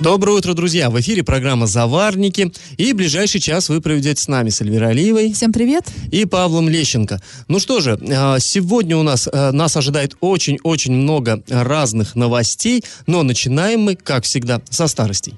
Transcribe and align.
Доброе 0.00 0.32
утро, 0.32 0.54
друзья! 0.54 0.90
В 0.90 1.00
эфире 1.00 1.22
программа 1.22 1.66
«Заварники». 1.66 2.52
И 2.76 2.92
ближайший 2.92 3.40
час 3.40 3.68
вы 3.68 3.80
проведете 3.80 4.20
с 4.20 4.28
нами, 4.28 4.50
с 4.50 4.60
Эльвирой 4.60 4.90
Алиевой. 4.90 5.32
Всем 5.32 5.52
привет! 5.52 5.84
И 6.10 6.24
Павлом 6.24 6.68
Лещенко. 6.68 7.22
Ну 7.46 7.60
что 7.60 7.80
же, 7.80 7.98
а, 8.10 8.38
сегодня 8.40 8.96
у 8.96 9.02
нас, 9.02 9.28
а, 9.32 9.52
нас 9.52 9.76
ожидает 9.76 10.16
очень-очень 10.20 10.92
много 10.92 11.42
разных 11.48 12.16
новостей, 12.16 12.84
но 13.06 13.22
начинаем 13.22 13.82
мы, 13.82 13.94
как 13.94 14.24
всегда, 14.24 14.60
со 14.68 14.88
старостей. 14.88 15.34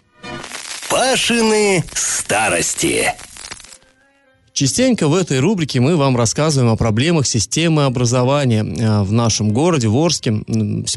Пашины 0.88 1.84
старости. 1.92 3.12
Частенько 4.56 5.06
в 5.08 5.14
этой 5.14 5.38
рубрике 5.38 5.80
мы 5.80 5.96
вам 5.96 6.16
рассказываем 6.16 6.72
о 6.72 6.76
проблемах 6.76 7.26
системы 7.26 7.84
образования 7.84 8.64
э, 8.64 9.02
в 9.02 9.12
нашем 9.12 9.50
городе, 9.50 9.88
в 9.88 9.96
Орске. 9.98 10.32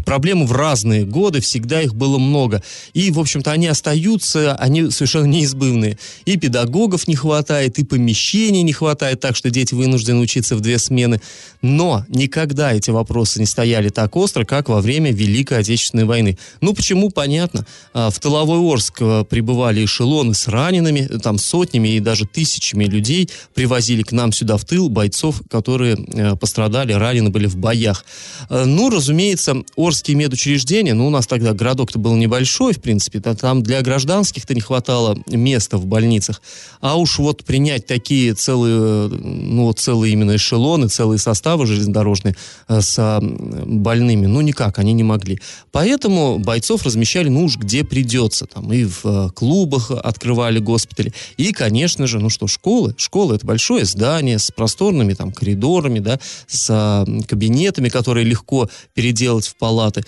Проблемы 0.06 0.46
в 0.46 0.54
разные 0.54 1.04
годы, 1.04 1.42
всегда 1.42 1.82
их 1.82 1.94
было 1.94 2.18
много. 2.20 2.64
И, 2.94 3.12
в 3.12 3.20
общем-то, 3.20 3.52
они 3.52 3.68
остаются, 3.68 4.56
они 4.56 4.90
совершенно 4.92 5.26
неизбывные. 5.34 5.98
И 6.24 6.38
педагогов 6.38 7.06
не 7.10 7.16
хватает, 7.16 7.78
и 7.80 7.84
помещений 7.84 8.62
не 8.62 8.72
хватает, 8.72 9.20
так 9.20 9.36
что 9.36 9.50
дети 9.50 9.74
вынуждены 9.74 10.22
учиться 10.22 10.56
в 10.56 10.62
две 10.62 10.80
смены. 10.80 11.20
Но 11.62 12.06
никогда 12.08 12.72
эти 12.72 12.92
вопросы 12.92 13.42
не 13.42 13.46
стояли 13.46 13.90
так 13.90 14.16
остро, 14.16 14.46
как 14.46 14.70
во 14.70 14.80
время 14.80 15.12
Великой 15.12 15.58
Отечественной 15.58 16.06
войны. 16.06 16.38
Ну, 16.62 16.74
почему? 16.74 17.10
Понятно. 17.10 17.66
А, 17.94 18.10
в 18.10 18.20
тыловой 18.20 18.60
Орск 18.60 19.02
э, 19.02 19.26
прибывали 19.30 19.84
эшелоны 19.84 20.34
с 20.34 20.48
ранеными, 20.48 21.02
там 21.22 21.38
сотнями 21.38 21.90
и 21.90 22.00
даже 22.00 22.26
тысячами 22.26 22.86
людей– 22.86 23.30
привозили 23.60 24.04
к 24.04 24.14
нам 24.14 24.32
сюда 24.32 24.56
в 24.56 24.64
тыл 24.64 24.88
бойцов, 24.88 25.42
которые 25.50 25.98
э, 25.98 26.38
пострадали, 26.38 26.94
ранены 26.94 27.30
были 27.30 27.46
в 27.46 27.58
боях. 27.58 28.06
Э, 28.50 28.64
ну, 28.64 28.90
разумеется, 28.90 29.54
Орские 29.76 30.16
медучреждения, 30.16 30.94
ну, 30.94 31.08
у 31.08 31.10
нас 31.10 31.28
тогда 31.28 31.52
городок-то 31.52 32.00
был 32.00 32.16
небольшой, 32.16 32.72
в 32.72 32.80
принципе, 32.80 33.20
там 33.20 33.62
для 33.62 33.82
гражданских-то 33.82 34.56
не 34.56 34.62
хватало 34.62 35.18
места 35.28 35.78
в 35.78 35.86
больницах. 35.86 36.42
А 36.80 36.96
уж 36.96 37.20
вот 37.20 37.44
принять 37.44 37.86
такие 37.86 38.34
целые, 38.34 39.10
ну, 39.10 39.74
целые 39.74 40.14
именно 40.14 40.38
эшелоны, 40.38 40.88
целые 40.88 41.20
составы 41.20 41.66
железнодорожные 41.66 42.38
э, 42.70 42.80
с 42.80 43.20
больными, 43.22 44.26
ну, 44.26 44.40
никак, 44.40 44.80
они 44.80 44.94
не 44.94 45.04
могли. 45.04 45.42
Поэтому 45.74 46.40
бойцов 46.40 46.84
размещали, 46.86 47.28
ну, 47.28 47.44
уж 47.44 47.58
где 47.58 47.84
придется. 47.84 48.46
Там 48.46 48.72
и 48.72 48.86
в 48.86 49.34
клубах 49.36 49.92
открывали 49.92 50.60
госпитали. 50.60 51.12
И, 51.36 51.52
конечно 51.52 52.08
же, 52.08 52.20
ну 52.20 52.30
что, 52.30 52.48
школы. 52.48 52.96
Школы 52.98 53.36
это 53.36 53.49
большое 53.50 53.84
здание 53.84 54.38
с 54.38 54.52
просторными 54.52 55.16
там 55.16 55.32
коридорами, 55.32 55.98
да, 55.98 56.20
с 56.46 56.68
а, 56.70 57.04
кабинетами, 57.28 57.90
которые 57.90 58.24
легко 58.24 58.70
переделать 58.94 59.48
в 59.48 59.56
палаты. 59.56 60.06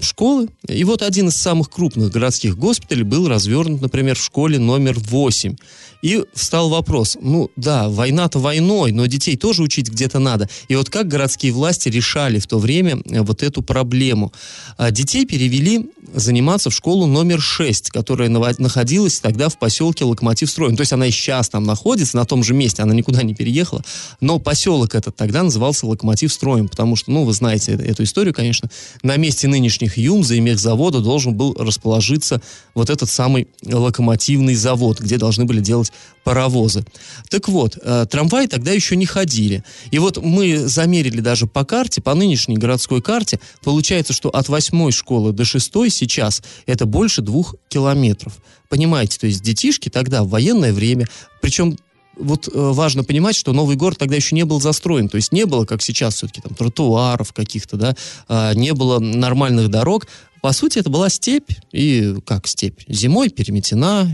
Школы. 0.00 0.48
И 0.68 0.84
вот 0.84 1.02
один 1.02 1.28
из 1.28 1.36
самых 1.36 1.70
крупных 1.70 2.10
городских 2.10 2.56
госпиталей 2.56 3.02
был 3.02 3.28
развернут, 3.28 3.80
например, 3.80 4.16
в 4.16 4.22
школе 4.22 4.58
номер 4.58 4.96
8. 4.98 5.56
И 6.02 6.22
встал 6.34 6.68
вопрос, 6.68 7.16
ну 7.20 7.50
да, 7.56 7.88
война-то 7.88 8.38
войной, 8.38 8.92
но 8.92 9.06
детей 9.06 9.36
тоже 9.36 9.62
учить 9.62 9.90
где-то 9.90 10.18
надо. 10.18 10.48
И 10.68 10.76
вот 10.76 10.90
как 10.90 11.08
городские 11.08 11.52
власти 11.52 11.88
решали 11.88 12.38
в 12.38 12.46
то 12.46 12.58
время 12.58 13.00
э, 13.06 13.22
вот 13.22 13.42
эту 13.42 13.62
проблему? 13.62 14.32
А 14.76 14.90
детей 14.90 15.26
перевели 15.26 15.90
заниматься 16.14 16.70
в 16.70 16.74
школу 16.74 17.06
номер 17.06 17.40
6, 17.40 17.90
которая 17.90 18.28
находилась 18.28 19.18
тогда 19.20 19.48
в 19.48 19.58
поселке 19.58 20.04
Локомотив 20.04 20.50
Строй. 20.50 20.70
Ну, 20.70 20.76
то 20.76 20.82
есть 20.82 20.92
она 20.92 21.06
и 21.06 21.10
сейчас 21.10 21.48
там 21.48 21.64
находится, 21.64 22.16
на 22.16 22.24
том 22.24 22.44
же 22.44 22.54
месте, 22.54 22.82
она 22.82 22.94
никуда 22.94 23.22
не 23.22 23.34
переехала. 23.34 23.82
Но 24.20 24.38
поселок 24.38 24.94
этот 24.94 25.16
тогда 25.16 25.42
назывался 25.42 25.86
Локомотив 25.86 26.32
Строем, 26.32 26.68
потому 26.68 26.96
что, 26.96 27.10
ну, 27.10 27.24
вы 27.24 27.32
знаете 27.32 27.72
эту 27.72 28.04
историю, 28.04 28.34
конечно, 28.34 28.70
на 29.02 29.16
месте 29.16 29.48
нынешних 29.56 29.96
ЮМЗа 29.96 30.34
и 30.34 30.40
мехзавода 30.40 31.00
должен 31.00 31.34
был 31.34 31.54
расположиться 31.58 32.42
вот 32.74 32.90
этот 32.90 33.08
самый 33.08 33.48
локомотивный 33.64 34.54
завод, 34.54 35.00
где 35.00 35.16
должны 35.16 35.46
были 35.46 35.60
делать 35.60 35.92
паровозы. 36.24 36.84
Так 37.30 37.48
вот, 37.48 37.78
э, 37.80 38.06
трамваи 38.10 38.46
тогда 38.46 38.72
еще 38.72 38.96
не 38.96 39.06
ходили. 39.06 39.64
И 39.90 39.98
вот 39.98 40.18
мы 40.18 40.58
замерили 40.58 41.20
даже 41.20 41.46
по 41.46 41.64
карте, 41.64 42.02
по 42.02 42.14
нынешней 42.14 42.58
городской 42.58 43.00
карте, 43.00 43.40
получается, 43.62 44.12
что 44.12 44.28
от 44.28 44.48
восьмой 44.48 44.92
школы 44.92 45.32
до 45.32 45.44
шестой 45.44 45.88
сейчас 45.90 46.42
это 46.66 46.84
больше 46.84 47.22
двух 47.22 47.54
километров. 47.68 48.34
Понимаете, 48.68 49.18
то 49.18 49.26
есть 49.26 49.42
детишки 49.42 49.88
тогда 49.88 50.24
в 50.24 50.28
военное 50.28 50.72
время, 50.72 51.06
причем 51.40 51.78
вот 52.16 52.48
э, 52.48 52.50
важно 52.54 53.04
понимать, 53.04 53.36
что 53.36 53.52
Новый 53.52 53.76
город 53.76 53.98
тогда 53.98 54.16
еще 54.16 54.34
не 54.34 54.44
был 54.44 54.60
застроен, 54.60 55.08
то 55.08 55.16
есть 55.16 55.32
не 55.32 55.46
было, 55.46 55.64
как 55.64 55.82
сейчас, 55.82 56.16
все-таки 56.16 56.40
там 56.40 56.54
тротуаров 56.54 57.32
каких-то, 57.32 57.76
да, 57.76 57.94
э, 58.28 58.54
не 58.54 58.72
было 58.72 58.98
нормальных 58.98 59.68
дорог. 59.70 60.06
По 60.42 60.52
сути, 60.52 60.78
это 60.78 60.90
была 60.90 61.08
степь, 61.08 61.50
и 61.72 62.14
как 62.24 62.46
степь? 62.46 62.80
Зимой 62.88 63.30
переметена, 63.30 64.08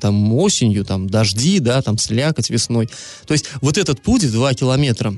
там 0.00 0.32
осенью, 0.34 0.84
там 0.84 1.08
дожди, 1.08 1.58
да, 1.58 1.82
там 1.82 1.98
слякоть 1.98 2.50
весной. 2.50 2.88
То 3.26 3.32
есть 3.32 3.46
вот 3.60 3.78
этот 3.78 4.02
путь 4.02 4.22
в 4.22 4.32
2 4.32 4.54
километра 4.54 5.16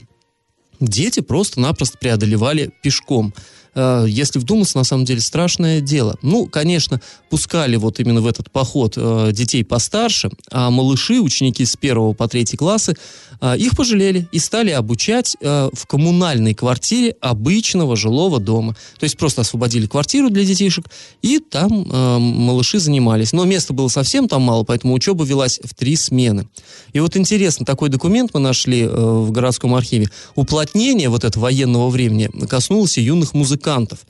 дети 0.80 1.20
просто-напросто 1.20 1.98
преодолевали 1.98 2.72
пешком. 2.82 3.34
Э, 3.74 4.06
если 4.08 4.38
вдуматься, 4.38 4.78
на 4.78 4.84
самом 4.84 5.04
деле 5.04 5.20
страшное 5.20 5.80
дело. 5.80 6.16
Ну, 6.22 6.46
конечно, 6.46 7.00
пускали 7.30 7.76
вот 7.76 8.00
именно 8.00 8.20
в 8.20 8.26
этот 8.26 8.50
поход 8.50 8.94
э, 8.96 9.30
детей 9.32 9.64
постарше, 9.64 10.30
а 10.50 10.70
малыши, 10.70 11.20
ученики 11.20 11.64
с 11.64 11.76
первого 11.76 12.12
по 12.12 12.28
третий 12.28 12.56
классы, 12.56 12.94
э, 13.40 13.56
их 13.58 13.76
пожалели 13.76 14.28
и 14.32 14.38
стали 14.38 14.70
обучать 14.70 15.36
в 15.40 15.86
коммунальной 15.86 16.54
квартире 16.54 17.16
обычного 17.20 17.96
жилого 17.96 18.40
дома. 18.40 18.76
То 18.98 19.04
есть 19.04 19.16
просто 19.16 19.42
освободили 19.42 19.86
квартиру 19.86 20.30
для 20.30 20.44
детишек, 20.44 20.86
и 21.22 21.38
там 21.38 21.86
малыши 21.88 22.78
занимались. 22.78 23.32
Но 23.32 23.44
места 23.44 23.72
было 23.72 23.88
совсем 23.88 24.28
там 24.28 24.42
мало, 24.42 24.64
поэтому 24.64 24.94
учеба 24.94 25.24
велась 25.24 25.60
в 25.62 25.74
три 25.74 25.96
смены. 25.96 26.48
И 26.92 27.00
вот 27.00 27.16
интересно, 27.16 27.66
такой 27.66 27.88
документ 27.88 28.30
мы 28.34 28.40
нашли 28.40 28.86
в 28.86 29.30
городском 29.30 29.74
архиве. 29.74 30.08
Уплотнение 30.34 31.08
вот 31.08 31.24
этого 31.24 31.44
военного 31.44 31.88
времени 31.90 32.30
коснулось 32.46 32.98
и 32.98 33.02
юных 33.02 33.34
музыкантов 33.34 33.63
музыкантов. 33.64 34.00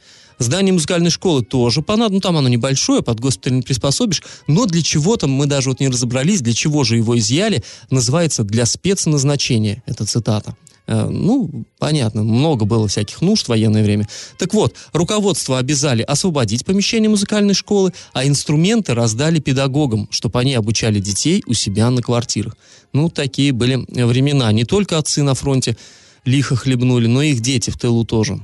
Здание 0.40 0.72
музыкальной 0.72 1.10
школы 1.10 1.44
тоже 1.44 1.80
понадобно, 1.80 2.16
ну 2.16 2.20
там 2.20 2.36
оно 2.36 2.48
небольшое, 2.48 3.02
под 3.02 3.20
госпиталь 3.20 3.54
не 3.54 3.62
приспособишь, 3.62 4.22
но 4.48 4.66
для 4.66 4.82
чего-то 4.82 5.28
мы 5.28 5.46
даже 5.46 5.68
вот 5.68 5.78
не 5.78 5.88
разобрались, 5.88 6.40
для 6.40 6.52
чего 6.52 6.82
же 6.82 6.96
его 6.96 7.16
изъяли, 7.16 7.62
называется 7.90 8.42
«для 8.42 8.66
спецназначения», 8.66 9.84
это 9.86 10.04
цитата. 10.06 10.56
Э, 10.88 11.06
ну, 11.08 11.64
понятно, 11.78 12.24
много 12.24 12.64
было 12.64 12.88
всяких 12.88 13.22
нужд 13.22 13.46
в 13.46 13.50
военное 13.50 13.84
время. 13.84 14.08
Так 14.36 14.54
вот, 14.54 14.74
руководство 14.92 15.56
обязали 15.56 16.02
освободить 16.02 16.64
помещение 16.64 17.08
музыкальной 17.08 17.54
школы, 17.54 17.92
а 18.12 18.26
инструменты 18.26 18.92
раздали 18.92 19.38
педагогам, 19.38 20.08
чтобы 20.10 20.40
они 20.40 20.54
обучали 20.54 20.98
детей 20.98 21.44
у 21.46 21.54
себя 21.54 21.90
на 21.90 22.02
квартирах. 22.02 22.56
Ну, 22.92 23.08
такие 23.08 23.52
были 23.52 23.86
времена. 23.88 24.50
Не 24.50 24.64
только 24.64 24.98
отцы 24.98 25.22
на 25.22 25.34
фронте 25.34 25.76
лихо 26.24 26.56
хлебнули, 26.56 27.06
но 27.06 27.22
и 27.22 27.30
их 27.30 27.40
дети 27.40 27.70
в 27.70 27.78
тылу 27.78 28.04
тоже. 28.04 28.40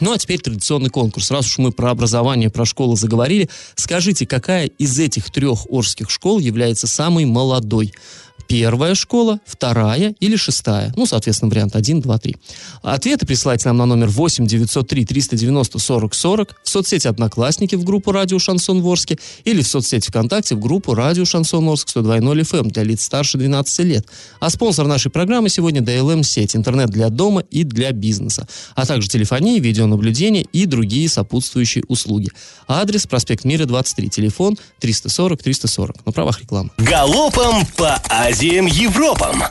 Ну 0.00 0.12
а 0.12 0.18
теперь 0.18 0.40
традиционный 0.40 0.90
конкурс. 0.90 1.30
Раз 1.30 1.46
уж 1.46 1.58
мы 1.58 1.72
про 1.72 1.90
образование, 1.90 2.50
про 2.50 2.64
школы 2.64 2.96
заговорили, 2.96 3.48
скажите, 3.74 4.26
какая 4.26 4.66
из 4.66 4.98
этих 4.98 5.30
трех 5.30 5.70
орских 5.70 6.10
школ 6.10 6.38
является 6.38 6.86
самой 6.86 7.24
молодой? 7.24 7.92
Первая 8.48 8.94
школа, 8.94 9.40
вторая 9.44 10.14
или 10.20 10.36
шестая. 10.36 10.92
Ну, 10.96 11.06
соответственно, 11.06 11.50
вариант 11.50 11.76
1, 11.76 12.00
2, 12.00 12.18
3. 12.18 12.36
Ответы 12.82 13.26
присылайте 13.26 13.68
нам 13.68 13.78
на 13.78 13.86
номер 13.86 14.08
8 14.08 14.46
903 14.46 15.04
390 15.04 15.78
40 15.78 16.14
40 16.14 16.54
в 16.62 16.68
соцсети 16.68 17.08
«Одноклассники» 17.08 17.74
в 17.74 17.84
группу 17.84 18.12
«Радио 18.12 18.38
Шансон 18.38 18.82
Ворске» 18.82 19.18
или 19.44 19.62
в 19.62 19.66
соцсети 19.66 20.08
ВКонтакте 20.08 20.54
в 20.54 20.60
группу 20.60 20.94
«Радио 20.94 21.24
Шансон 21.24 21.68
Орск» 21.68 21.88
102.0 21.88 22.40
FM 22.40 22.70
для 22.70 22.82
лиц 22.82 23.04
старше 23.04 23.38
12 23.38 23.78
лет. 23.80 24.06
А 24.40 24.50
спонсор 24.50 24.86
нашей 24.86 25.10
программы 25.10 25.48
сегодня 25.48 25.80
DLM-сеть, 25.80 26.56
интернет 26.56 26.90
для 26.90 27.08
дома 27.08 27.42
и 27.50 27.64
для 27.64 27.92
бизнеса, 27.92 28.46
а 28.74 28.86
также 28.86 29.08
телефония, 29.08 29.60
видеонаблюдение 29.60 30.42
и 30.52 30.66
другие 30.66 31.08
сопутствующие 31.08 31.84
услуги. 31.88 32.28
Адрес 32.68 33.06
проспект 33.06 33.44
Мира, 33.44 33.66
23, 33.66 34.08
телефон 34.08 34.56
340 34.80 35.42
340. 35.42 36.06
На 36.06 36.12
правах 36.12 36.40
рекламы. 36.40 36.70
Галопом 36.78 37.66
по 37.76 38.00
Азиям 38.32 38.64
Европам. 38.64 39.42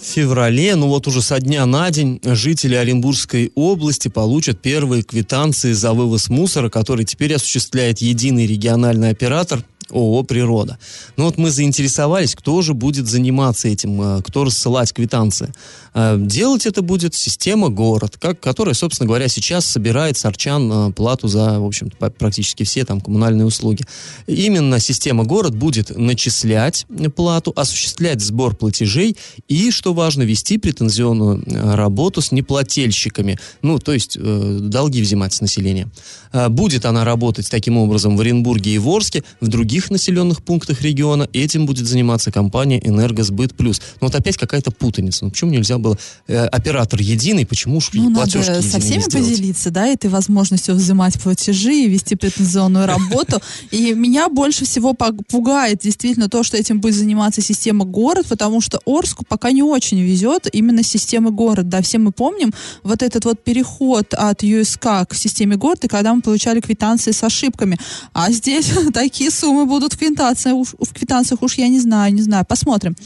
Феврале, 0.00 0.74
ну 0.74 0.88
вот 0.88 1.06
уже 1.06 1.20
со 1.20 1.38
дня 1.38 1.66
на 1.66 1.90
день, 1.90 2.18
жители 2.24 2.74
Оренбургской 2.74 3.52
области 3.54 4.08
получат 4.08 4.62
первые 4.62 5.02
квитанции 5.02 5.72
за 5.72 5.92
вывоз 5.92 6.30
мусора, 6.30 6.70
который 6.70 7.04
теперь 7.04 7.34
осуществляет 7.34 7.98
единый 7.98 8.46
региональный 8.46 9.10
оператор 9.10 9.62
ООО 9.90 10.22
«Природа». 10.22 10.78
Ну 11.18 11.24
вот 11.24 11.36
мы 11.36 11.50
заинтересовались, 11.50 12.34
кто 12.34 12.62
же 12.62 12.72
будет 12.72 13.06
заниматься 13.06 13.68
этим, 13.68 14.00
э, 14.00 14.22
кто 14.22 14.44
рассылать 14.44 14.94
квитанции. 14.94 15.52
Э, 15.94 16.16
делать 16.18 16.66
это 16.66 16.82
будет 16.82 17.14
система 17.14 17.68
«Город», 17.68 18.16
как, 18.18 18.40
которая, 18.40 18.74
собственно 18.74 19.06
говоря, 19.06 19.28
сейчас 19.28 19.66
собирает 19.66 20.16
с 20.16 20.24
арчан 20.24 20.72
э, 20.72 20.92
плату 20.92 21.28
за, 21.28 21.60
в 21.60 21.66
общем 21.66 21.90
практически 22.18 22.62
все 22.64 22.84
там 22.84 23.00
коммунальные 23.00 23.46
услуги. 23.46 23.84
Именно 24.26 24.78
система 24.78 25.24
«Город» 25.24 25.54
будет 25.54 25.96
начислять 25.96 26.86
плату, 27.14 27.52
осуществлять 27.54 28.20
сбор 28.20 28.56
платежей 28.56 29.16
и, 29.48 29.70
что 29.70 29.92
важно, 29.92 30.22
вести 30.22 30.58
претензионную 30.58 31.42
работу 31.76 32.20
с 32.20 32.32
неплательщиками, 32.32 33.38
ну, 33.60 33.78
то 33.78 33.92
есть 33.92 34.16
э, 34.18 34.58
долги 34.60 35.02
взимать 35.02 35.34
с 35.34 35.40
населения. 35.40 35.88
Будет 36.48 36.86
она 36.86 37.04
работать 37.04 37.50
таким 37.50 37.76
образом 37.76 38.16
в 38.16 38.20
Оренбурге 38.20 38.72
и 38.72 38.78
Ворске, 38.78 39.22
в 39.40 39.48
других 39.48 39.90
населенных 39.90 40.42
пунктах 40.42 40.80
региона 40.80 41.28
этим 41.32 41.66
будет 41.66 41.86
заниматься 41.86 42.32
компания 42.32 42.80
«Энергосбыт 42.82 43.54
плюс». 43.54 43.80
Но 44.00 44.06
вот 44.06 44.14
опять 44.14 44.38
какая-то 44.38 44.70
путаница. 44.70 45.24
Ну, 45.24 45.30
почему 45.30 45.50
нельзя 45.50 45.78
было 45.82 45.98
э, 46.26 46.46
оператор 46.46 47.00
единый, 47.00 47.44
почему 47.44 47.76
уж 47.76 47.90
ну, 47.92 48.14
платежки 48.14 48.50
надо 48.50 48.62
со 48.62 48.80
всеми 48.80 49.02
поделиться, 49.02 49.70
да, 49.70 49.86
этой 49.86 50.08
возможностью 50.08 50.74
взимать 50.74 51.20
платежи 51.20 51.74
и 51.74 51.88
вести 51.88 52.14
претензионную 52.14 52.86
работу. 52.86 53.40
И 53.70 53.92
меня 53.92 54.28
больше 54.28 54.64
всего 54.64 54.94
пугает 54.94 55.80
действительно 55.82 56.28
то, 56.28 56.42
что 56.42 56.56
этим 56.56 56.80
будет 56.80 56.94
заниматься 56.94 57.42
система 57.42 57.84
город, 57.84 58.26
потому 58.28 58.60
что 58.60 58.80
Орску 58.86 59.24
пока 59.28 59.50
не 59.50 59.62
очень 59.62 60.00
везет 60.00 60.48
именно 60.52 60.82
системы 60.82 61.30
город. 61.30 61.68
Да, 61.68 61.82
все 61.82 61.98
мы 61.98 62.12
помним 62.12 62.52
вот 62.82 63.02
этот 63.02 63.24
вот 63.24 63.42
переход 63.42 64.14
от 64.14 64.42
ЮСК 64.42 65.08
к 65.08 65.14
системе 65.14 65.56
город, 65.56 65.84
и 65.84 65.88
когда 65.88 66.14
мы 66.14 66.22
получали 66.22 66.60
квитанции 66.60 67.12
с 67.12 67.22
ошибками. 67.22 67.78
А 68.12 68.30
здесь 68.30 68.70
такие 68.94 69.30
суммы 69.30 69.66
будут 69.66 69.94
в 69.94 69.98
квитанциях, 69.98 70.56
в 70.78 70.92
квитанциях 70.94 71.42
уж 71.42 71.54
я 71.54 71.68
не 71.68 71.80
знаю, 71.80 72.14
не 72.14 72.22
знаю, 72.22 72.44
посмотрим. 72.44 72.96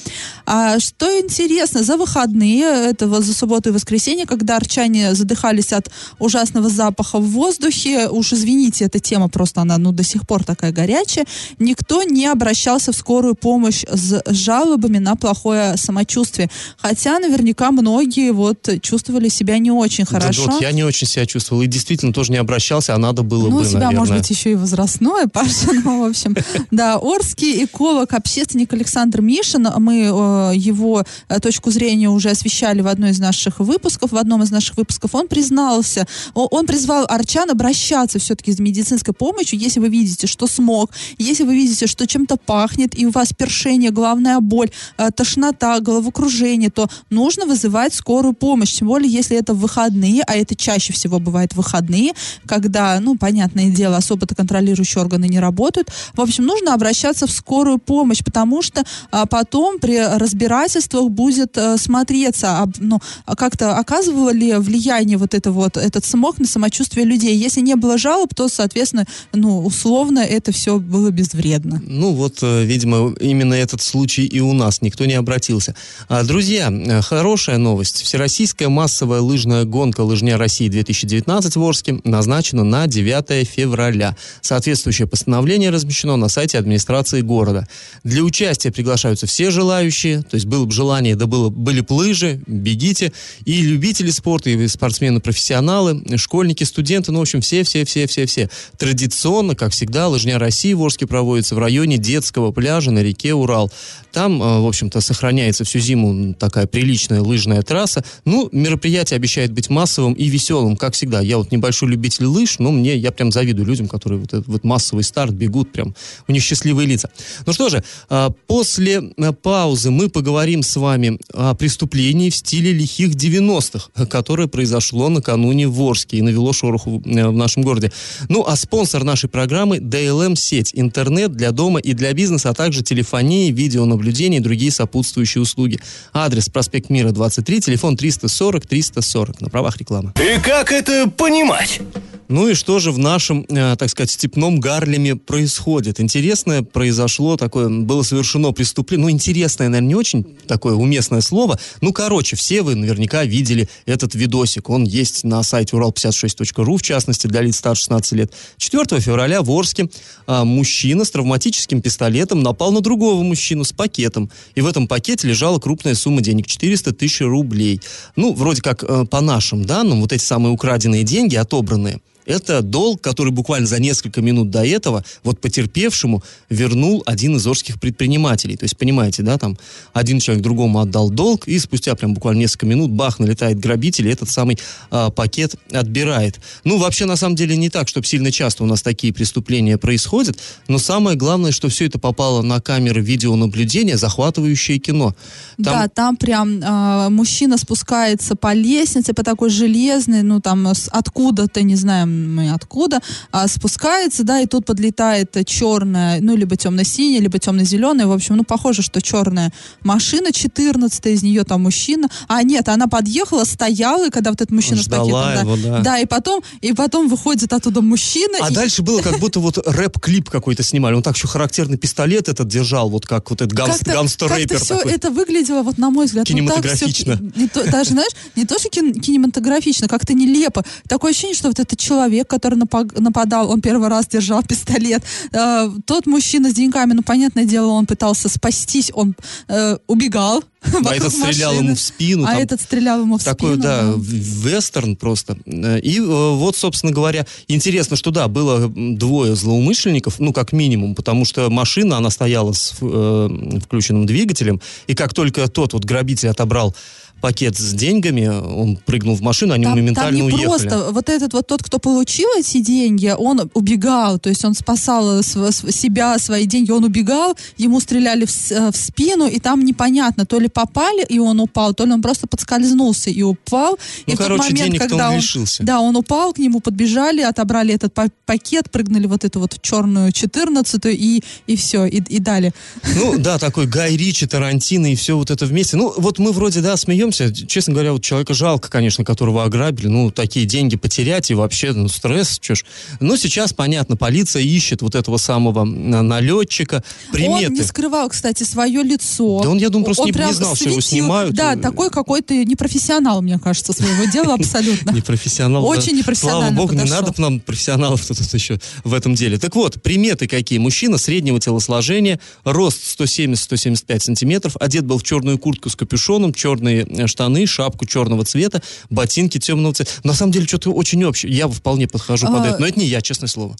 А, 0.44 0.78
что 0.78 1.06
интересно, 1.20 1.82
за 1.82 1.96
выходные 1.96 2.65
этого 2.66 3.20
за 3.20 3.34
субботу 3.34 3.70
и 3.70 3.72
воскресенье, 3.72 4.26
когда 4.26 4.56
арчане 4.56 5.14
задыхались 5.14 5.72
от 5.72 5.90
ужасного 6.18 6.68
запаха 6.68 7.18
в 7.18 7.26
воздухе, 7.30 8.08
уж 8.08 8.32
извините, 8.32 8.84
эта 8.84 8.98
тема 8.98 9.28
просто, 9.28 9.60
она 9.60 9.78
ну 9.78 9.92
до 9.92 10.02
сих 10.02 10.26
пор 10.26 10.44
такая 10.44 10.72
горячая, 10.72 11.26
никто 11.58 12.02
не 12.02 12.26
обращался 12.26 12.92
в 12.92 12.96
скорую 12.96 13.34
помощь 13.34 13.84
с 13.90 14.22
жалобами 14.26 14.98
на 14.98 15.16
плохое 15.16 15.76
самочувствие. 15.76 16.50
Хотя 16.76 17.18
наверняка 17.18 17.70
многие 17.70 18.32
вот 18.32 18.68
чувствовали 18.82 19.28
себя 19.28 19.58
не 19.58 19.70
очень 19.70 20.04
хорошо. 20.04 20.46
Да, 20.46 20.52
вот 20.52 20.62
я 20.62 20.72
не 20.72 20.84
очень 20.84 21.06
себя 21.06 21.26
чувствовал 21.26 21.62
и 21.62 21.66
действительно 21.66 22.12
тоже 22.12 22.32
не 22.32 22.38
обращался, 22.38 22.94
а 22.94 22.98
надо 22.98 23.22
было 23.22 23.48
ну, 23.48 23.56
бы, 23.56 23.62
у 23.62 23.64
тебя, 23.64 23.80
наверное. 23.80 23.98
может 24.00 24.16
быть, 24.16 24.30
еще 24.30 24.52
и 24.52 24.54
возрастное, 24.54 25.26
Паша, 25.32 25.72
ну, 25.72 26.02
в 26.02 26.10
общем. 26.10 26.34
Да, 26.70 26.98
Орский 26.98 27.64
эколог, 27.64 28.12
общественник 28.12 28.72
Александр 28.72 29.20
Мишин, 29.20 29.68
мы 29.78 30.02
э, 30.04 30.56
его 30.56 31.04
э, 31.28 31.40
точку 31.40 31.70
зрения 31.70 32.08
уже 32.08 32.30
освещали 32.30 32.55
в 32.62 32.86
одной 32.86 33.10
из 33.10 33.18
наших 33.18 33.60
выпусков, 33.60 34.12
в 34.12 34.16
одном 34.16 34.42
из 34.42 34.50
наших 34.50 34.76
выпусков, 34.76 35.14
он 35.14 35.28
признался, 35.28 36.06
он 36.34 36.66
призвал 36.66 37.06
арчан 37.08 37.50
обращаться 37.50 38.18
все-таки 38.18 38.52
с 38.52 38.58
медицинской 38.58 39.14
помощью, 39.14 39.58
если 39.58 39.80
вы 39.80 39.88
видите, 39.88 40.26
что 40.26 40.46
смог, 40.46 40.90
если 41.18 41.44
вы 41.44 41.54
видите, 41.54 41.86
что 41.86 42.06
чем-то 42.06 42.36
пахнет, 42.36 42.98
и 42.98 43.06
у 43.06 43.10
вас 43.10 43.32
першение, 43.32 43.90
головная 43.90 44.40
боль, 44.40 44.70
э, 44.98 45.10
тошнота, 45.14 45.80
головокружение, 45.80 46.70
то 46.70 46.88
нужно 47.10 47.46
вызывать 47.46 47.94
скорую 47.94 48.34
помощь, 48.34 48.72
тем 48.78 48.88
более, 48.88 49.10
если 49.10 49.36
это 49.36 49.54
выходные, 49.54 50.22
а 50.26 50.34
это 50.36 50.54
чаще 50.54 50.92
всего 50.92 51.18
бывает 51.18 51.54
выходные, 51.54 52.12
когда, 52.46 52.98
ну, 53.00 53.16
понятное 53.16 53.70
дело, 53.70 53.96
особо-то 53.96 54.34
контролирующие 54.34 55.02
органы 55.02 55.26
не 55.28 55.40
работают. 55.40 55.90
В 56.14 56.20
общем, 56.20 56.44
нужно 56.46 56.74
обращаться 56.74 57.26
в 57.26 57.30
скорую 57.30 57.78
помощь, 57.78 58.22
потому 58.24 58.62
что 58.62 58.82
а, 59.10 59.26
потом 59.26 59.78
при 59.78 59.98
разбирательствах 59.98 61.10
будет 61.10 61.56
а, 61.58 61.76
смотреться, 61.78 62.45
а, 62.46 62.68
ну, 62.78 63.00
как-то 63.36 63.76
оказывало 63.76 64.30
ли 64.30 64.54
влияние 64.54 65.18
вот 65.18 65.34
это 65.34 65.52
вот, 65.52 65.76
этот 65.76 66.04
смог 66.04 66.38
на 66.38 66.46
самочувствие 66.46 67.04
людей. 67.06 67.36
Если 67.36 67.60
не 67.60 67.76
было 67.76 67.98
жалоб, 67.98 68.34
то, 68.34 68.48
соответственно, 68.48 69.06
ну, 69.32 69.64
условно 69.64 70.20
это 70.20 70.52
все 70.52 70.78
было 70.78 71.10
безвредно. 71.10 71.82
Ну, 71.84 72.12
вот, 72.12 72.38
э, 72.42 72.64
видимо, 72.64 73.14
именно 73.20 73.54
этот 73.54 73.82
случай 73.82 74.24
и 74.24 74.40
у 74.40 74.52
нас. 74.52 74.82
Никто 74.82 75.04
не 75.06 75.14
обратился. 75.14 75.74
А, 76.08 76.22
друзья, 76.24 76.70
э, 76.70 77.02
хорошая 77.02 77.58
новость. 77.58 78.02
Всероссийская 78.02 78.68
массовая 78.68 79.20
лыжная 79.20 79.64
гонка 79.64 80.02
«Лыжня 80.02 80.38
России 80.38 80.68
2019» 80.68 81.58
в 81.58 81.62
Орске 81.62 82.00
назначена 82.04 82.64
на 82.64 82.86
9 82.86 83.48
февраля. 83.48 84.16
Соответствующее 84.40 85.06
постановление 85.06 85.70
размещено 85.70 86.16
на 86.16 86.28
сайте 86.28 86.58
администрации 86.58 87.20
города. 87.20 87.66
Для 88.04 88.22
участия 88.22 88.70
приглашаются 88.70 89.26
все 89.26 89.50
желающие, 89.50 90.22
то 90.22 90.34
есть 90.34 90.46
было 90.46 90.64
бы 90.64 90.72
желание, 90.72 91.16
да 91.16 91.26
было, 91.26 91.48
были 91.48 91.80
бы 91.80 91.92
лыжи, 91.92 92.35
бегите, 92.46 93.12
и 93.44 93.62
любители 93.62 94.10
спорта, 94.10 94.50
и 94.50 94.68
спортсмены-профессионалы, 94.68 96.02
школьники, 96.16 96.64
студенты, 96.64 97.12
ну, 97.12 97.18
в 97.18 97.22
общем, 97.22 97.40
все-все-все-все-все. 97.40 98.50
Традиционно, 98.78 99.54
как 99.54 99.72
всегда, 99.72 100.08
лыжня 100.08 100.38
России 100.38 100.72
в 100.72 100.82
Орске 100.82 101.06
проводится 101.06 101.54
в 101.54 101.58
районе 101.58 101.98
детского 101.98 102.52
пляжа 102.52 102.90
на 102.90 103.02
реке 103.02 103.34
Урал. 103.34 103.70
Там, 104.12 104.42
э, 104.42 104.60
в 104.60 104.66
общем-то, 104.66 105.00
сохраняется 105.00 105.64
всю 105.64 105.78
зиму 105.78 106.34
такая 106.34 106.66
приличная 106.66 107.20
лыжная 107.20 107.62
трасса. 107.62 108.04
Ну, 108.24 108.48
мероприятие 108.52 109.16
обещает 109.16 109.52
быть 109.52 109.68
массовым 109.68 110.14
и 110.14 110.28
веселым, 110.28 110.76
как 110.76 110.94
всегда. 110.94 111.20
Я 111.20 111.38
вот 111.38 111.52
небольшой 111.52 111.90
любитель 111.90 112.24
лыж, 112.24 112.58
но 112.58 112.70
мне, 112.70 112.96
я 112.96 113.12
прям 113.12 113.30
завидую 113.30 113.66
людям, 113.66 113.88
которые 113.88 114.20
вот 114.20 114.32
этот 114.32 114.48
вот 114.48 114.64
массовый 114.64 115.04
старт 115.04 115.32
бегут, 115.32 115.72
прям 115.72 115.94
у 116.28 116.32
них 116.32 116.42
счастливые 116.42 116.86
лица. 116.86 117.10
Ну 117.44 117.52
что 117.52 117.68
же, 117.68 117.84
а, 118.08 118.30
после 118.46 119.12
э, 119.16 119.32
паузы 119.32 119.90
мы 119.90 120.08
поговорим 120.08 120.62
с 120.62 120.76
вами 120.76 121.18
о 121.34 121.54
преступлении 121.54 122.15
в 122.30 122.36
стиле 122.36 122.72
лихих 122.72 123.10
90-х, 123.14 124.06
которое 124.06 124.48
произошло 124.48 125.08
накануне 125.08 125.68
в 125.68 125.80
Орске 125.82 126.18
и 126.18 126.22
навело 126.22 126.52
шороху 126.52 127.02
э, 127.04 127.28
в 127.28 127.32
нашем 127.32 127.62
городе. 127.62 127.92
Ну, 128.28 128.44
а 128.46 128.56
спонсор 128.56 129.04
нашей 129.04 129.28
программы 129.28 129.78
DLM-сеть, 129.78 130.72
интернет 130.74 131.32
для 131.32 131.52
дома 131.52 131.80
и 131.80 131.92
для 131.92 132.12
бизнеса, 132.12 132.50
а 132.50 132.54
также 132.54 132.82
телефонии, 132.82 133.50
видеонаблюдение 133.50 134.40
и 134.40 134.42
другие 134.42 134.70
сопутствующие 134.70 135.42
услуги. 135.42 135.78
Адрес 136.12 136.48
проспект 136.48 136.90
Мира 136.90 137.10
23, 137.10 137.60
телефон 137.60 137.96
340 137.96 138.66
340 138.66 139.40
на 139.40 139.48
правах 139.48 139.76
рекламы. 139.78 140.12
И 140.16 140.40
как 140.40 140.72
это 140.72 141.08
понимать? 141.10 141.80
Ну 142.28 142.48
и 142.48 142.54
что 142.54 142.80
же 142.80 142.90
в 142.90 142.98
нашем, 142.98 143.46
э, 143.48 143.76
так 143.78 143.88
сказать, 143.88 144.10
степном 144.10 144.58
Гарлеме 144.58 145.14
происходит? 145.14 146.00
Интересное 146.00 146.62
произошло, 146.62 147.36
такое, 147.36 147.68
было 147.68 148.02
совершено 148.02 148.50
преступление, 148.50 149.06
ну 149.06 149.10
интересное, 149.10 149.68
наверное, 149.68 149.88
не 149.88 149.94
очень 149.94 150.24
такое 150.48 150.74
уместное 150.74 151.20
слово, 151.20 151.58
ну 151.80 151.92
короче, 151.92 152.34
все 152.34 152.62
вы 152.62 152.74
наверняка 152.74 153.24
видели 153.24 153.68
этот 153.86 154.16
видосик, 154.16 154.70
он 154.70 154.82
есть 154.82 155.22
на 155.22 155.42
сайте 155.44 155.76
урал56.ру, 155.76 156.76
в 156.76 156.82
частности, 156.82 157.28
для 157.28 157.42
лиц 157.42 157.58
старше 157.58 157.82
16 157.82 158.12
лет. 158.12 158.32
4 158.56 159.00
февраля 159.00 159.42
в 159.42 159.50
Орске 159.50 159.88
а, 160.26 160.44
мужчина 160.44 161.04
с 161.04 161.10
травматическим 161.12 161.80
пистолетом 161.80 162.42
напал 162.42 162.72
на 162.72 162.80
другого 162.80 163.22
мужчину 163.22 163.62
с 163.62 163.72
пакетом, 163.72 164.30
и 164.56 164.60
в 164.60 164.66
этом 164.66 164.88
пакете 164.88 165.28
лежала 165.28 165.60
крупная 165.60 165.94
сумма 165.94 166.22
денег, 166.22 166.46
400 166.46 166.92
тысяч 166.92 167.20
рублей. 167.20 167.80
Ну, 168.16 168.32
вроде 168.32 168.62
как, 168.62 168.82
э, 168.82 169.04
по 169.04 169.20
нашим 169.20 169.64
данным, 169.64 170.00
вот 170.00 170.12
эти 170.12 170.22
самые 170.22 170.52
украденные 170.52 171.04
деньги, 171.04 171.36
отобранные, 171.36 172.00
это 172.26 172.60
долг, 172.60 173.00
который 173.00 173.32
буквально 173.32 173.66
за 173.66 173.80
несколько 173.80 174.20
минут 174.20 174.50
до 174.50 174.64
этого 174.64 175.04
вот 175.22 175.40
потерпевшему 175.40 176.22
вернул 176.50 177.02
один 177.06 177.36
из 177.36 177.46
орских 177.46 177.80
предпринимателей. 177.80 178.56
То 178.56 178.64
есть, 178.64 178.76
понимаете, 178.76 179.22
да, 179.22 179.38
там 179.38 179.56
один 179.92 180.20
человек 180.20 180.42
другому 180.42 180.80
отдал 180.80 181.08
долг, 181.08 181.48
и 181.48 181.58
спустя 181.58 181.94
прям 181.94 182.14
буквально 182.14 182.40
несколько 182.40 182.66
минут 182.66 182.90
бах, 182.90 183.18
налетает 183.18 183.58
грабитель, 183.58 184.08
и 184.08 184.10
этот 184.10 184.28
самый 184.28 184.58
а, 184.90 185.10
пакет 185.10 185.54
отбирает. 185.70 186.40
Ну, 186.64 186.78
вообще, 186.78 187.06
на 187.06 187.16
самом 187.16 187.36
деле, 187.36 187.56
не 187.56 187.70
так, 187.70 187.88
чтобы 187.88 188.06
сильно 188.06 188.32
часто 188.32 188.64
у 188.64 188.66
нас 188.66 188.82
такие 188.82 189.12
преступления 189.12 189.78
происходят, 189.78 190.38
но 190.68 190.78
самое 190.78 191.16
главное, 191.16 191.52
что 191.52 191.68
все 191.68 191.86
это 191.86 191.98
попало 191.98 192.42
на 192.42 192.60
камеры 192.60 193.00
видеонаблюдения, 193.00 193.96
захватывающее 193.96 194.78
кино. 194.78 195.14
Там... 195.62 195.74
Да, 195.74 195.88
там 195.88 196.16
прям 196.16 196.60
э, 196.60 197.08
мужчина 197.10 197.56
спускается 197.56 198.34
по 198.34 198.52
лестнице, 198.52 199.14
по 199.14 199.22
такой 199.22 199.50
железной, 199.50 200.22
ну, 200.22 200.40
там, 200.40 200.66
откуда-то, 200.90 201.62
не 201.62 201.76
знаю, 201.76 202.15
откуда, 202.52 203.00
а, 203.30 203.48
спускается, 203.48 204.24
да, 204.24 204.40
и 204.40 204.46
тут 204.46 204.66
подлетает 204.66 205.36
черная, 205.46 206.20
ну, 206.20 206.36
либо 206.36 206.56
темно-синяя, 206.56 207.20
либо 207.20 207.38
темно-зеленая, 207.38 208.06
в 208.06 208.12
общем, 208.12 208.36
ну, 208.36 208.44
похоже, 208.44 208.82
что 208.82 209.00
черная 209.00 209.52
машина, 209.82 210.32
14 210.32 211.06
из 211.06 211.22
нее 211.22 211.44
там 211.44 211.62
мужчина, 211.62 212.08
а 212.28 212.42
нет, 212.42 212.68
она 212.68 212.86
подъехала, 212.86 213.44
стояла, 213.44 214.06
и 214.06 214.10
когда 214.10 214.30
вот 214.30 214.40
этот 214.40 214.52
мужчина 214.52 214.80
Ждала 214.82 215.04
с 215.04 215.12
пакетом, 215.12 215.54
его, 215.54 215.56
да, 215.62 215.76
да. 215.76 215.82
да, 215.82 215.98
и 215.98 216.06
потом, 216.06 216.42
и 216.60 216.72
потом 216.72 217.08
выходит 217.08 217.52
оттуда 217.52 217.80
мужчина. 217.80 218.38
А 218.40 218.50
и... 218.50 218.54
дальше 218.54 218.82
было 218.82 219.02
как 219.02 219.18
будто 219.18 219.40
вот 219.40 219.58
рэп-клип 219.64 220.30
какой-то 220.30 220.62
снимали, 220.62 220.94
он 220.94 221.02
так 221.02 221.16
еще 221.16 221.28
характерный 221.28 221.78
пистолет 221.78 222.28
этот 222.28 222.48
держал, 222.48 222.90
вот 222.90 223.06
как 223.06 223.30
вот 223.30 223.42
этот 223.42 223.52
ганст, 223.52 223.84
гангстер-рэпер 223.84 224.58
все 224.58 224.76
такой. 224.76 224.92
это 224.92 225.10
выглядело, 225.10 225.62
вот 225.62 225.78
на 225.78 225.90
мой 225.90 226.06
взгляд, 226.06 226.26
кинематографично. 226.26 227.12
Вот 227.12 227.22
так 227.22 227.32
все, 227.32 227.40
не 227.42 227.48
то, 227.48 227.70
даже, 227.70 227.90
знаешь, 227.90 228.12
не 228.34 228.44
то, 228.44 228.58
что 228.58 228.68
кин, 228.68 228.92
кинематографично, 228.94 229.88
как-то 229.88 230.14
нелепо. 230.14 230.64
Такое 230.88 231.12
ощущение, 231.12 231.36
что 231.36 231.48
вот 231.48 231.58
этот 231.58 231.78
человек 231.78 232.05
человек, 232.06 232.28
который 232.28 232.58
напа- 232.58 233.00
нападал, 233.00 233.50
он 233.50 233.60
первый 233.60 233.88
раз 233.88 234.06
держал 234.06 234.42
пистолет. 234.42 235.02
Э, 235.32 235.68
тот 235.84 236.06
мужчина 236.06 236.50
с 236.50 236.54
деньгами, 236.54 236.92
ну, 236.92 237.02
понятное 237.02 237.44
дело, 237.44 237.72
он 237.72 237.86
пытался 237.86 238.28
спастись, 238.28 238.90
он 238.94 239.14
э, 239.48 239.78
убегал. 239.86 240.42
А 240.66 240.78
вокруг 240.78 240.92
этот 240.94 241.12
стрелял 241.12 241.52
машины. 241.52 241.66
ему 241.66 241.76
в 241.76 241.80
спину. 241.80 242.24
А 242.24 242.32
там 242.32 242.38
этот 242.38 242.60
стрелял 242.60 243.00
ему 243.00 243.18
в 243.18 243.24
такой, 243.24 243.50
спину. 243.52 243.62
да, 243.62 243.92
в- 243.92 244.02
вестерн 244.48 244.96
просто. 244.96 245.36
Э, 245.46 245.78
И 245.80 245.98
э, 245.98 246.02
вот, 246.02 246.56
собственно 246.56 246.92
говоря, 246.92 247.24
интересно, 247.46 247.96
что 247.96 248.10
да, 248.10 248.26
было 248.26 248.68
двое 248.68 249.36
злоумышленников, 249.36 250.18
ну, 250.18 250.32
как 250.32 250.52
минимум, 250.52 250.94
потому 250.96 251.24
что 251.24 251.48
машина, 251.50 251.98
она 251.98 252.10
стояла 252.10 252.52
с 252.52 252.74
э, 252.80 253.28
включенным 253.64 254.06
двигателем, 254.06 254.60
и 254.88 254.94
как 254.94 255.14
только 255.14 255.46
тот 255.48 255.72
вот 255.72 255.84
грабитель 255.84 256.28
отобрал 256.30 256.74
пакет 257.20 257.56
с 257.56 257.72
деньгами, 257.72 258.26
он 258.26 258.76
прыгнул 258.76 259.16
в 259.16 259.20
машину, 259.20 259.54
они 259.54 259.64
Там, 259.64 259.72
там 259.74 259.80
моментально 259.80 260.16
не 260.16 260.22
уехали. 260.22 260.44
просто, 260.44 260.88
вот 260.92 261.08
этот 261.08 261.32
вот 261.32 261.46
тот, 261.46 261.62
кто 261.62 261.78
получил 261.78 262.28
эти 262.38 262.60
деньги, 262.60 263.12
он 263.16 263.50
убегал, 263.54 264.18
то 264.18 264.28
есть 264.28 264.44
он 264.44 264.54
спасал 264.54 265.22
св- 265.22 265.72
себя, 265.74 266.18
свои 266.18 266.44
деньги, 266.46 266.70
он 266.70 266.84
убегал, 266.84 267.36
ему 267.56 267.80
стреляли 267.80 268.26
в, 268.26 268.50
э, 268.52 268.70
в 268.70 268.76
спину, 268.76 269.26
и 269.26 269.40
там 269.40 269.64
непонятно, 269.64 270.26
то 270.26 270.38
ли 270.38 270.48
попали, 270.48 271.04
и 271.08 271.18
он 271.18 271.40
упал, 271.40 271.74
то 271.74 271.84
ли 271.84 271.92
он 271.92 272.02
просто 272.02 272.26
подскользнулся 272.26 273.10
и 273.10 273.22
упал. 273.22 273.78
Ну, 274.06 274.12
и 274.12 274.14
в 274.14 274.18
тот 274.18 274.26
короче, 274.26 274.42
момент, 274.42 274.58
денег-то 274.58 274.88
когда 274.88 275.10
он 275.10 275.16
лишился. 275.16 275.62
да, 275.64 275.80
он 275.80 275.96
упал, 275.96 276.32
к 276.32 276.38
нему 276.38 276.60
подбежали, 276.60 277.22
отобрали 277.22 277.74
этот 277.74 277.94
па- 277.94 278.08
пакет, 278.26 278.70
прыгнули 278.70 279.06
вот 279.06 279.24
эту 279.24 279.40
вот 279.40 279.60
черную 279.62 280.12
четырнадцатую 280.12 280.94
и, 280.96 281.22
и 281.46 281.56
все, 281.56 281.86
и, 281.86 282.02
и 282.02 282.18
дали. 282.18 282.52
Ну, 282.94 283.18
да, 283.18 283.38
такой 283.38 283.66
Гай 283.66 283.96
Ричи, 283.96 284.26
Тарантино 284.26 284.92
и 284.92 284.94
все 284.94 285.16
вот 285.16 285.30
это 285.30 285.46
вместе. 285.46 285.76
Ну, 285.76 285.92
вот 285.96 286.18
мы 286.18 286.32
вроде, 286.32 286.60
да, 286.60 286.76
смеемся. 286.76 287.05
Честно 287.12 287.72
говоря, 287.74 287.92
вот 287.92 288.02
человека 288.02 288.34
жалко, 288.34 288.68
конечно, 288.70 289.04
которого 289.04 289.44
ограбили. 289.44 289.86
Ну, 289.88 290.10
такие 290.10 290.46
деньги 290.46 290.76
потерять 290.76 291.30
и 291.30 291.34
вообще, 291.34 291.72
ну, 291.72 291.88
стресс, 291.88 292.38
чё 292.40 292.54
ж. 292.54 292.64
Но 293.00 293.16
сейчас, 293.16 293.52
понятно, 293.52 293.96
полиция 293.96 294.42
ищет 294.42 294.82
вот 294.82 294.94
этого 294.94 295.16
самого 295.16 295.64
налетчика. 295.64 296.82
Он 297.12 297.18
не 297.20 297.26
Приметы. 297.46 297.64
скрывал, 297.64 298.08
кстати, 298.08 298.42
свое 298.44 298.82
лицо. 298.82 299.42
Да 299.42 299.50
он, 299.50 299.58
я 299.58 299.68
думаю, 299.70 299.86
просто 299.86 300.02
Он 300.02 300.10
не- 300.10 300.16
не 300.26 300.32
знал, 300.32 300.54
что 300.54 300.64
его 300.68 300.80
светил. 300.80 301.04
снимают. 301.04 301.34
Да, 301.34 301.56
такой 301.56 301.90
какой-то 301.90 302.34
непрофессионал, 302.44 303.22
мне 303.22 303.38
кажется, 303.38 303.72
своего 303.72 304.04
дела 304.10 304.34
абсолютно. 304.34 304.90
Непрофессионал. 304.96 305.64
Очень 305.66 305.96
непрофессионально 305.98 306.48
Слава 306.56 306.66
богу, 306.68 306.74
не 306.74 306.88
надо 306.90 307.12
нам 307.20 307.40
профессионалов 307.40 308.04
тут 308.06 308.18
еще 308.34 308.58
в 308.84 308.92
этом 308.94 309.14
деле. 309.14 309.38
Так 309.38 309.54
вот, 309.56 309.82
приметы 309.82 310.26
какие. 310.26 310.58
Мужчина 310.58 310.98
среднего 310.98 311.40
телосложения, 311.40 312.20
рост 312.44 312.80
170-175 312.98 314.00
сантиметров, 314.00 314.56
одет 314.60 314.84
был 314.84 314.98
в 314.98 315.02
черную 315.02 315.38
куртку 315.38 315.70
с 315.70 315.76
капюшоном, 315.76 316.32
черные 316.34 316.86
штаны, 317.06 317.46
шапку 317.46 317.86
черного 317.86 318.24
цвета, 318.24 318.62
ботинки 318.90 319.38
темного 319.38 319.74
цвета. 319.74 319.92
На 320.02 320.14
самом 320.14 320.32
деле, 320.32 320.46
что-то 320.46 320.72
очень 320.72 321.04
общее. 321.04 321.32
Я 321.32 321.48
вполне 321.48 321.86
подхожу 321.86 322.26
под 322.26 322.40
А, 322.44 322.48
это. 322.48 322.58
Но 322.60 322.66
это 322.66 322.78
не 322.78 322.86
я, 322.86 323.02
честное 323.02 323.28
слово. 323.28 323.56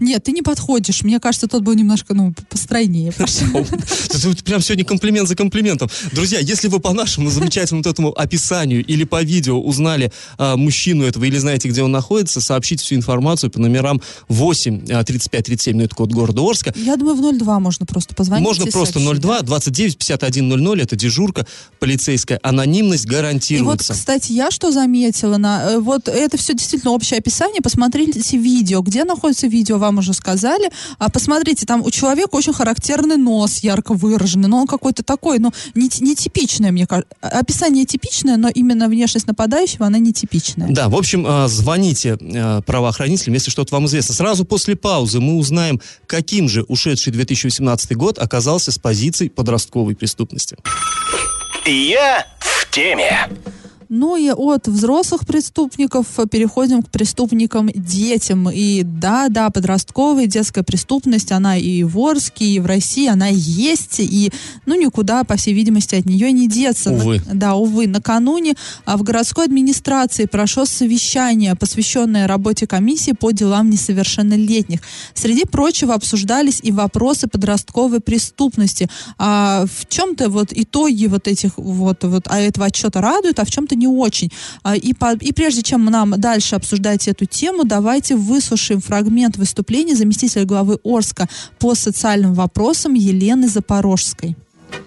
Нет, 0.00 0.24
ты 0.24 0.32
не 0.32 0.42
подходишь. 0.42 1.02
Мне 1.02 1.20
кажется, 1.20 1.46
тот 1.46 1.62
был 1.62 1.74
немножко, 1.74 2.14
ну, 2.14 2.34
постройнее. 2.48 3.12
Прям 4.44 4.60
сегодня 4.60 4.84
комплимент 4.84 5.28
за 5.28 5.36
комплиментом. 5.36 5.88
Друзья, 6.12 6.38
если 6.38 6.68
вы 6.68 6.80
по 6.80 6.92
нашему 6.92 7.30
замечательному 7.30 7.82
вот 7.82 7.92
этому 7.92 8.12
описанию 8.12 8.84
или 8.84 9.04
по 9.04 9.22
видео 9.22 9.60
узнали 9.60 10.12
а, 10.38 10.56
мужчину 10.56 11.04
этого 11.04 11.24
или 11.24 11.38
знаете, 11.38 11.68
где 11.68 11.82
он 11.82 11.92
находится, 11.92 12.40
сообщите 12.40 12.84
всю 12.84 12.94
информацию 12.94 13.50
по 13.50 13.60
номерам 13.60 14.00
8 14.28 14.86
а, 14.92 15.04
35 15.04 15.46
37, 15.46 15.76
ну 15.76 15.84
это 15.84 15.94
код 15.94 16.12
города 16.12 16.42
Орска. 16.42 16.72
Я 16.76 16.96
думаю, 16.96 17.16
в 17.16 17.38
02 17.38 17.60
можно 17.60 17.86
просто 17.86 18.14
позвонить. 18.14 18.44
Можно 18.44 18.66
просто 18.66 19.00
сообщить, 19.00 19.22
02 19.22 19.42
29 19.42 19.98
51 19.98 20.48
00, 20.48 20.82
это 20.82 20.96
дежурка 20.96 21.46
полицейская, 21.78 22.38
анонимность 22.42 23.04
И 23.04 23.08
вот, 23.08 23.16
гарантируется. 23.16 23.92
кстати, 23.92 24.32
я 24.32 24.50
что 24.50 24.72
заметила, 24.72 25.36
на, 25.36 25.72
э, 25.72 25.78
вот 25.78 26.08
это 26.08 26.36
все 26.36 26.54
действительно 26.54 26.92
общее 26.92 27.18
описание, 27.18 27.62
посмотрите 27.62 28.20
видео, 28.36 28.82
где 28.82 29.04
находится 29.04 29.46
видео, 29.46 29.78
вам 29.86 29.98
уже 29.98 30.12
сказали, 30.12 30.70
а 30.98 31.10
посмотрите, 31.10 31.66
там 31.66 31.82
у 31.82 31.90
человека 31.90 32.34
очень 32.34 32.52
характерный 32.52 33.16
нос, 33.16 33.58
ярко 33.58 33.94
выраженный, 33.94 34.48
но 34.48 34.60
он 34.60 34.66
какой-то 34.66 35.02
такой, 35.02 35.38
ну, 35.38 35.52
не, 35.74 35.90
нетипичное, 36.00 36.72
мне 36.72 36.86
кажется, 36.86 37.08
описание 37.20 37.84
типичное, 37.84 38.36
но 38.36 38.48
именно 38.48 38.88
внешность 38.88 39.26
нападающего, 39.26 39.86
она 39.86 39.98
нетипичная. 39.98 40.68
Да, 40.70 40.88
в 40.88 40.94
общем, 40.94 41.24
а, 41.26 41.48
звоните 41.48 42.18
а, 42.20 42.60
правоохранителям, 42.62 43.34
если 43.34 43.50
что-то 43.50 43.74
вам 43.74 43.86
известно. 43.86 44.14
Сразу 44.14 44.44
после 44.44 44.76
паузы 44.76 45.20
мы 45.20 45.36
узнаем, 45.36 45.80
каким 46.06 46.48
же 46.48 46.62
ушедший 46.62 47.12
2018 47.12 47.96
год 47.96 48.18
оказался 48.18 48.72
с 48.72 48.78
позиций 48.78 49.30
подростковой 49.30 49.94
преступности. 49.94 50.56
Я 51.64 52.26
в 52.38 52.70
теме. 52.70 53.28
Ну 53.88 54.16
и 54.16 54.30
от 54.30 54.68
взрослых 54.68 55.26
преступников 55.26 56.06
э, 56.18 56.26
переходим 56.30 56.82
к 56.82 56.90
преступникам 56.90 57.70
детям. 57.74 58.50
И 58.50 58.82
да, 58.82 59.28
да, 59.28 59.50
подростковая 59.50 60.26
детская 60.26 60.62
преступность, 60.62 61.32
она 61.32 61.56
и 61.56 61.82
в 61.82 61.98
Орске, 61.98 62.44
и 62.44 62.60
в 62.60 62.66
России, 62.66 63.06
она 63.06 63.28
есть, 63.28 64.00
и 64.00 64.32
ну 64.66 64.80
никуда, 64.80 65.24
по 65.24 65.36
всей 65.36 65.54
видимости, 65.54 65.94
от 65.94 66.06
нее 66.06 66.32
не 66.32 66.48
деться. 66.48 66.90
Увы. 66.90 67.22
На- 67.26 67.34
да, 67.34 67.54
увы. 67.54 67.86
Накануне 67.86 68.54
а, 68.84 68.96
в 68.96 69.02
городской 69.02 69.44
администрации 69.44 70.26
прошло 70.26 70.64
совещание, 70.64 71.54
посвященное 71.54 72.26
работе 72.26 72.66
комиссии 72.66 73.12
по 73.12 73.30
делам 73.30 73.70
несовершеннолетних. 73.70 74.80
Среди 75.14 75.44
прочего 75.44 75.94
обсуждались 75.94 76.60
и 76.62 76.72
вопросы 76.72 77.28
подростковой 77.28 78.00
преступности. 78.00 78.88
А 79.18 79.64
в 79.66 79.86
чем-то 79.88 80.28
вот 80.28 80.48
итоги 80.52 81.06
вот 81.06 81.28
этих 81.28 81.52
вот, 81.56 82.02
вот 82.04 82.24
а 82.26 82.40
этого 82.40 82.66
отчета 82.66 83.00
радуют, 83.00 83.38
а 83.38 83.44
в 83.44 83.50
чем-то 83.50 83.75
не 83.78 83.86
очень. 83.86 84.30
А, 84.62 84.76
и, 84.76 84.92
по- 84.92 85.16
и 85.16 85.32
прежде 85.32 85.62
чем 85.62 85.84
нам 85.84 86.18
дальше 86.18 86.56
обсуждать 86.56 87.08
эту 87.08 87.26
тему, 87.26 87.64
давайте 87.64 88.16
выслушаем 88.16 88.80
фрагмент 88.80 89.36
выступления 89.36 89.94
заместителя 89.94 90.44
главы 90.44 90.78
Орска 90.84 91.28
по 91.58 91.74
социальным 91.74 92.34
вопросам 92.34 92.94
Елены 92.94 93.48
Запорожской. 93.48 94.36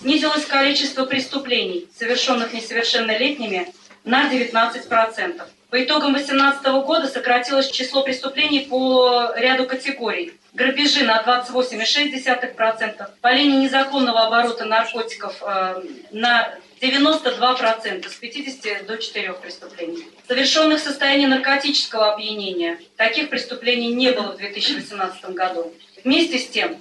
снизилось 0.01 0.45
количество 0.45 1.05
преступлений, 1.05 1.87
совершенных 1.97 2.53
несовершеннолетними, 2.53 3.67
на 4.05 4.29
19%. 4.31 5.41
По 5.69 5.83
итогам 5.83 6.13
2018 6.13 6.65
года 6.85 7.07
сократилось 7.07 7.69
число 7.69 8.01
преступлений 8.03 8.61
по 8.61 9.31
ряду 9.37 9.65
категорий. 9.65 10.33
Грабежи 10.53 11.03
на 11.05 11.21
28,6%, 11.21 13.07
по 13.21 13.33
линии 13.33 13.65
незаконного 13.65 14.25
оборота 14.27 14.65
наркотиков 14.65 15.35
э, 15.41 15.81
на 16.11 16.49
92%, 16.81 18.09
с 18.09 18.15
50 18.15 18.85
до 18.85 18.97
4 18.97 19.33
преступлений. 19.33 20.05
Совершенных 20.27 20.79
в 20.79 20.83
состоянии 20.83 21.25
наркотического 21.25 22.13
опьянения. 22.13 22.79
Таких 22.95 23.29
преступлений 23.29 23.93
не 23.93 24.11
было 24.11 24.33
в 24.33 24.37
2018 24.37 25.31
году. 25.31 25.73
Вместе 26.03 26.39
с 26.39 26.47
тем, 26.47 26.77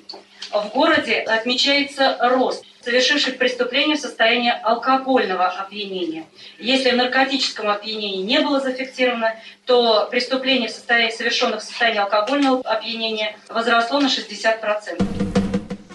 в 0.52 0.68
городе 0.68 1.18
отмечается 1.20 2.16
рост 2.20 2.64
совершивших 2.88 3.36
преступления 3.36 3.96
в 3.96 4.00
состоянии 4.00 4.52
алкогольного 4.62 5.46
опьянения. 5.46 6.24
Если 6.58 6.90
в 6.90 6.96
наркотическом 6.96 7.68
опьянении 7.68 8.22
не 8.22 8.40
было 8.40 8.60
зафиксировано, 8.60 9.34
то 9.66 10.08
преступление, 10.10 10.68
в 10.68 10.72
состоянии, 10.72 11.10
совершенных 11.10 11.60
в 11.60 11.64
состоянии 11.64 12.00
алкогольного 12.00 12.62
опьянения, 12.62 13.36
возросло 13.48 14.00
на 14.00 14.06
60%. 14.06 15.27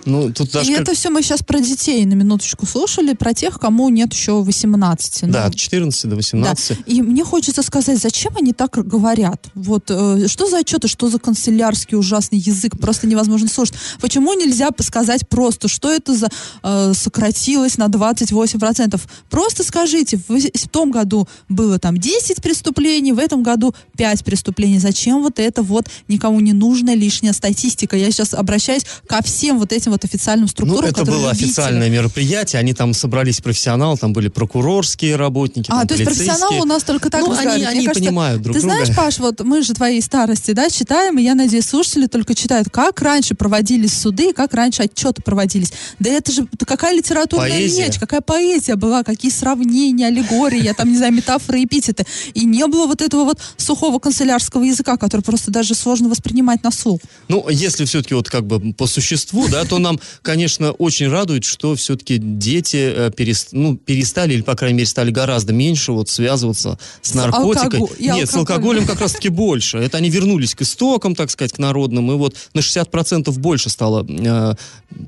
Ну, 0.05 0.31
тут 0.31 0.51
даже... 0.51 0.69
и 0.71 0.73
как- 0.73 0.83
это 0.83 0.93
все 0.95 1.09
мы 1.09 1.21
сейчас 1.21 1.41
про 1.43 1.59
детей 1.59 2.05
на 2.05 2.13
минуточку 2.13 2.65
слушали, 2.65 3.13
про 3.13 3.33
тех, 3.33 3.59
кому 3.59 3.89
нет 3.89 4.13
еще 4.13 4.41
18. 4.41 5.31
Да, 5.31 5.41
Ну, 5.41 5.47
от 5.47 5.55
14 5.55 6.09
до 6.09 6.15
18. 6.15 6.77
И 6.85 7.01
мне 7.01 7.23
хочется 7.23 7.63
сказать, 7.63 7.99
зачем 7.99 8.35
они 8.37 8.53
так 8.53 8.71
говорят? 8.87 9.47
Вот 9.55 9.85
э, 9.89 10.27
что 10.27 10.47
за 10.49 10.59
отчеты, 10.59 10.87
что 10.87 11.09
за 11.09 11.19
канцелярский 11.19 11.97
ужасный 11.97 12.39
язык, 12.39 12.77
просто 12.79 13.07
невозможно 13.07 13.47
слушать. 13.47 13.75
Почему 14.01 14.33
нельзя 14.33 14.69
сказать 14.79 15.27
просто, 15.29 15.67
что 15.67 15.91
это 15.91 16.15
за 16.15 16.29
э, 16.63 16.93
сократилось 16.95 17.77
на 17.77 17.87
28%? 17.87 18.99
Просто 19.29 19.63
скажите, 19.63 20.17
в, 20.27 20.37
в 20.37 20.69
том 20.69 20.91
году 20.91 21.27
было 21.49 21.79
там 21.79 21.97
10 21.97 22.41
преступлений, 22.41 23.11
в 23.13 23.19
этом 23.19 23.43
году 23.43 23.73
5 23.97 24.23
преступлений. 24.23 24.79
Зачем 24.79 25.21
вот 25.21 25.39
это 25.39 25.61
вот 25.63 25.87
никому 26.07 26.39
не 26.39 26.53
нужная 26.53 26.95
лишняя 26.95 27.33
статистика? 27.33 27.95
Я 27.95 28.11
сейчас 28.11 28.33
обращаюсь 28.33 28.83
ко 29.07 29.21
всем 29.23 29.59
вот 29.59 29.71
этим 29.71 29.92
вот 29.93 30.03
официальным 30.05 30.45
Ну, 30.45 30.49
структурам, 30.49 30.89
это 30.89 31.05
было 31.05 31.27
любители. 31.29 31.45
официальное 31.47 31.89
мероприятие, 31.89 32.59
они 32.59 32.73
там 32.73 32.93
собрались 32.93 33.39
профессионалы, 33.41 33.97
там 33.97 34.13
были 34.13 34.27
прокурорские 34.27 35.15
работники, 35.15 35.69
А, 35.71 35.79
там, 35.79 35.87
то 35.87 35.93
есть 35.95 36.05
профессионалы 36.05 36.61
у 36.61 36.65
нас 36.65 36.83
только 36.83 37.09
так 37.09 37.21
ну, 37.21 37.31
они, 37.33 37.63
они 37.63 37.85
кажется, 37.85 38.03
понимают 38.03 38.41
друг 38.41 38.55
Ты 38.55 38.61
друга. 38.61 38.75
знаешь, 38.75 38.95
Паш, 38.95 39.19
вот 39.19 39.39
мы 39.41 39.61
же 39.63 39.73
твоей 39.73 40.01
старости, 40.01 40.51
да, 40.51 40.69
читаем, 40.69 41.17
и 41.17 41.23
я 41.23 41.35
надеюсь, 41.35 41.65
слушатели 41.65 42.07
только 42.07 42.35
читают, 42.35 42.69
как 42.69 43.01
раньше 43.01 43.35
проводились 43.35 43.93
суды, 43.97 44.29
и 44.29 44.33
как 44.33 44.53
раньше 44.53 44.83
отчеты 44.83 45.21
проводились. 45.21 45.71
Да 45.99 46.09
это 46.09 46.31
же 46.31 46.47
какая 46.67 46.95
литературная 46.95 47.49
Поэзия. 47.49 47.85
речь, 47.85 47.99
какая 47.99 48.21
поэзия 48.21 48.75
была, 48.75 49.03
какие 49.03 49.31
сравнения, 49.31 50.07
аллегории, 50.07 50.61
я 50.63 50.73
там, 50.73 50.89
не 50.91 50.97
знаю, 50.97 51.13
метафоры, 51.13 51.63
эпитеты. 51.63 52.05
И 52.33 52.45
не 52.45 52.65
было 52.67 52.87
вот 52.87 53.01
этого 53.01 53.23
вот 53.23 53.39
сухого 53.57 53.99
канцелярского 53.99 54.63
языка, 54.63 54.97
который 54.97 55.21
просто 55.21 55.51
даже 55.51 55.75
сложно 55.75 56.09
воспринимать 56.09 56.63
на 56.63 56.71
слух. 56.71 56.99
Ну, 57.27 57.47
если 57.49 57.85
все-таки 57.85 58.13
вот 58.15 58.29
как 58.29 58.45
бы 58.45 58.73
по 58.73 58.87
существу, 58.87 59.47
да, 59.47 59.63
то 59.65 59.79
нам, 59.83 59.99
конечно, 60.23 60.71
очень 60.71 61.07
радует, 61.09 61.43
что 61.45 61.75
все-таки 61.75 62.17
дети 62.17 62.77
э, 62.95 63.11
перест... 63.15 63.49
ну, 63.51 63.77
перестали, 63.77 64.33
или, 64.33 64.41
по 64.41 64.55
крайней 64.55 64.77
мере, 64.77 64.87
стали 64.87 65.11
гораздо 65.11 65.53
меньше 65.53 65.91
вот 65.91 66.09
связываться 66.09 66.79
с 67.01 67.13
наркотикой. 67.13 67.79
алкоголь- 67.81 67.97
Нет, 67.99 68.29
с 68.29 68.33
алкоголем. 68.35 68.85
как 68.87 68.99
раз-таки 69.01 69.29
больше. 69.29 69.77
Это 69.77 69.97
они 69.97 70.09
вернулись 70.09 70.55
к 70.55 70.61
истокам, 70.63 71.13
так 71.15 71.29
сказать, 71.29 71.53
к 71.53 71.59
народным, 71.59 72.11
и 72.11 72.15
вот 72.15 72.35
на 72.53 72.59
60% 72.59 73.31
больше 73.37 73.69
стало 73.69 74.05
э, 74.09 74.55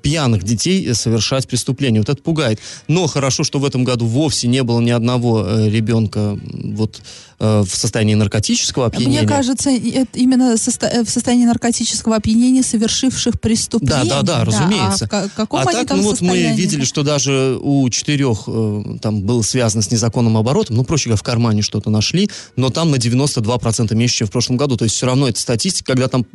пьяных 0.02 0.44
детей 0.44 0.94
совершать 0.94 1.48
преступления. 1.48 2.00
Вот 2.00 2.10
это 2.10 2.22
пугает. 2.22 2.60
Но 2.88 3.08
хорошо, 3.08 3.44
что 3.44 3.60
в 3.60 3.66
этом 3.66 3.84
году 3.84 4.06
вовсе 4.06 4.48
не 4.48 4.64
было 4.64 4.80
ни 4.82 4.92
одного 4.92 5.46
э, 5.48 5.70
ребенка 5.70 6.38
вот 6.54 7.02
э, 7.40 7.62
в 7.62 7.76
состоянии 7.76 8.16
наркотического 8.16 8.88
опьянения. 8.88 9.20
Мне 9.20 9.28
кажется, 9.28 9.70
именно 9.70 10.54
состо- 10.56 11.04
в 11.04 11.10
состоянии 11.10 11.46
наркотического 11.46 12.16
опьянения 12.16 12.64
совершивших 12.64 13.40
преступление. 13.40 14.06
Да, 14.10 14.22
да, 14.22 14.46
да, 14.46 14.46
разумеется. 14.66 15.06
А 15.06 15.08
в 15.08 15.10
ка- 15.10 15.30
каком 15.36 15.60
а 15.60 15.64
они 15.64 15.72
так, 15.72 15.88
там 15.88 15.98
ну 15.98 16.04
вот 16.04 16.22
мы 16.22 16.30
состоянии? 16.30 16.58
видели, 16.58 16.84
что 16.84 17.04
даже 17.04 17.58
у 17.62 17.90
четырех 17.90 18.44
э, 18.48 18.84
там 19.02 19.22
было 19.22 19.42
связано 19.42 19.82
с 19.82 19.92
незаконным 19.92 20.38
оборотом, 20.38 20.76
ну, 20.76 20.84
проще 20.84 21.10
говоря, 21.10 21.18
в 21.18 21.24
кармане 21.24 21.62
что-то 21.62 21.90
нашли, 21.90 22.30
но 22.56 22.70
там 22.70 22.92
на 22.92 22.96
92% 22.96 23.94
меньше, 23.96 24.18
чем 24.18 24.28
в 24.28 24.32
прошлом 24.32 24.58
году. 24.58 24.78
То 24.78 24.86
есть 24.86 24.96
все 24.96 25.06
равно 25.06 25.28
эта 25.28 25.40
статистика, 25.40 25.94
когда 25.94 26.08
там 26.08 26.26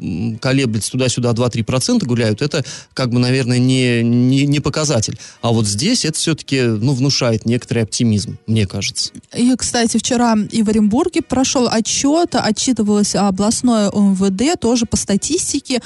колеблется 0.40 0.90
туда-сюда 0.92 1.30
2-3% 1.30 2.04
гуляют, 2.04 2.42
это 2.42 2.64
как 2.94 3.10
бы, 3.10 3.18
наверное, 3.18 3.58
не, 3.58 4.02
не, 4.02 4.46
не 4.46 4.60
показатель. 4.60 5.18
А 5.42 5.50
вот 5.50 5.66
здесь 5.66 6.04
это 6.04 6.18
все-таки, 6.18 6.62
ну, 6.62 6.94
внушает 6.94 7.46
некоторый 7.46 7.84
оптимизм, 7.84 8.38
мне 8.46 8.66
кажется. 8.66 9.10
И, 9.36 9.54
кстати, 9.56 9.96
вчера 9.98 10.36
и 10.50 10.62
в 10.62 10.68
Оренбурге 10.68 11.22
прошел 11.22 11.68
отчет, 11.70 12.34
отчитывалось 12.34 13.14
областное 13.14 13.90
МВД 13.90 14.58
тоже 14.60 14.86
по 14.86 14.96
статистике 14.96 15.80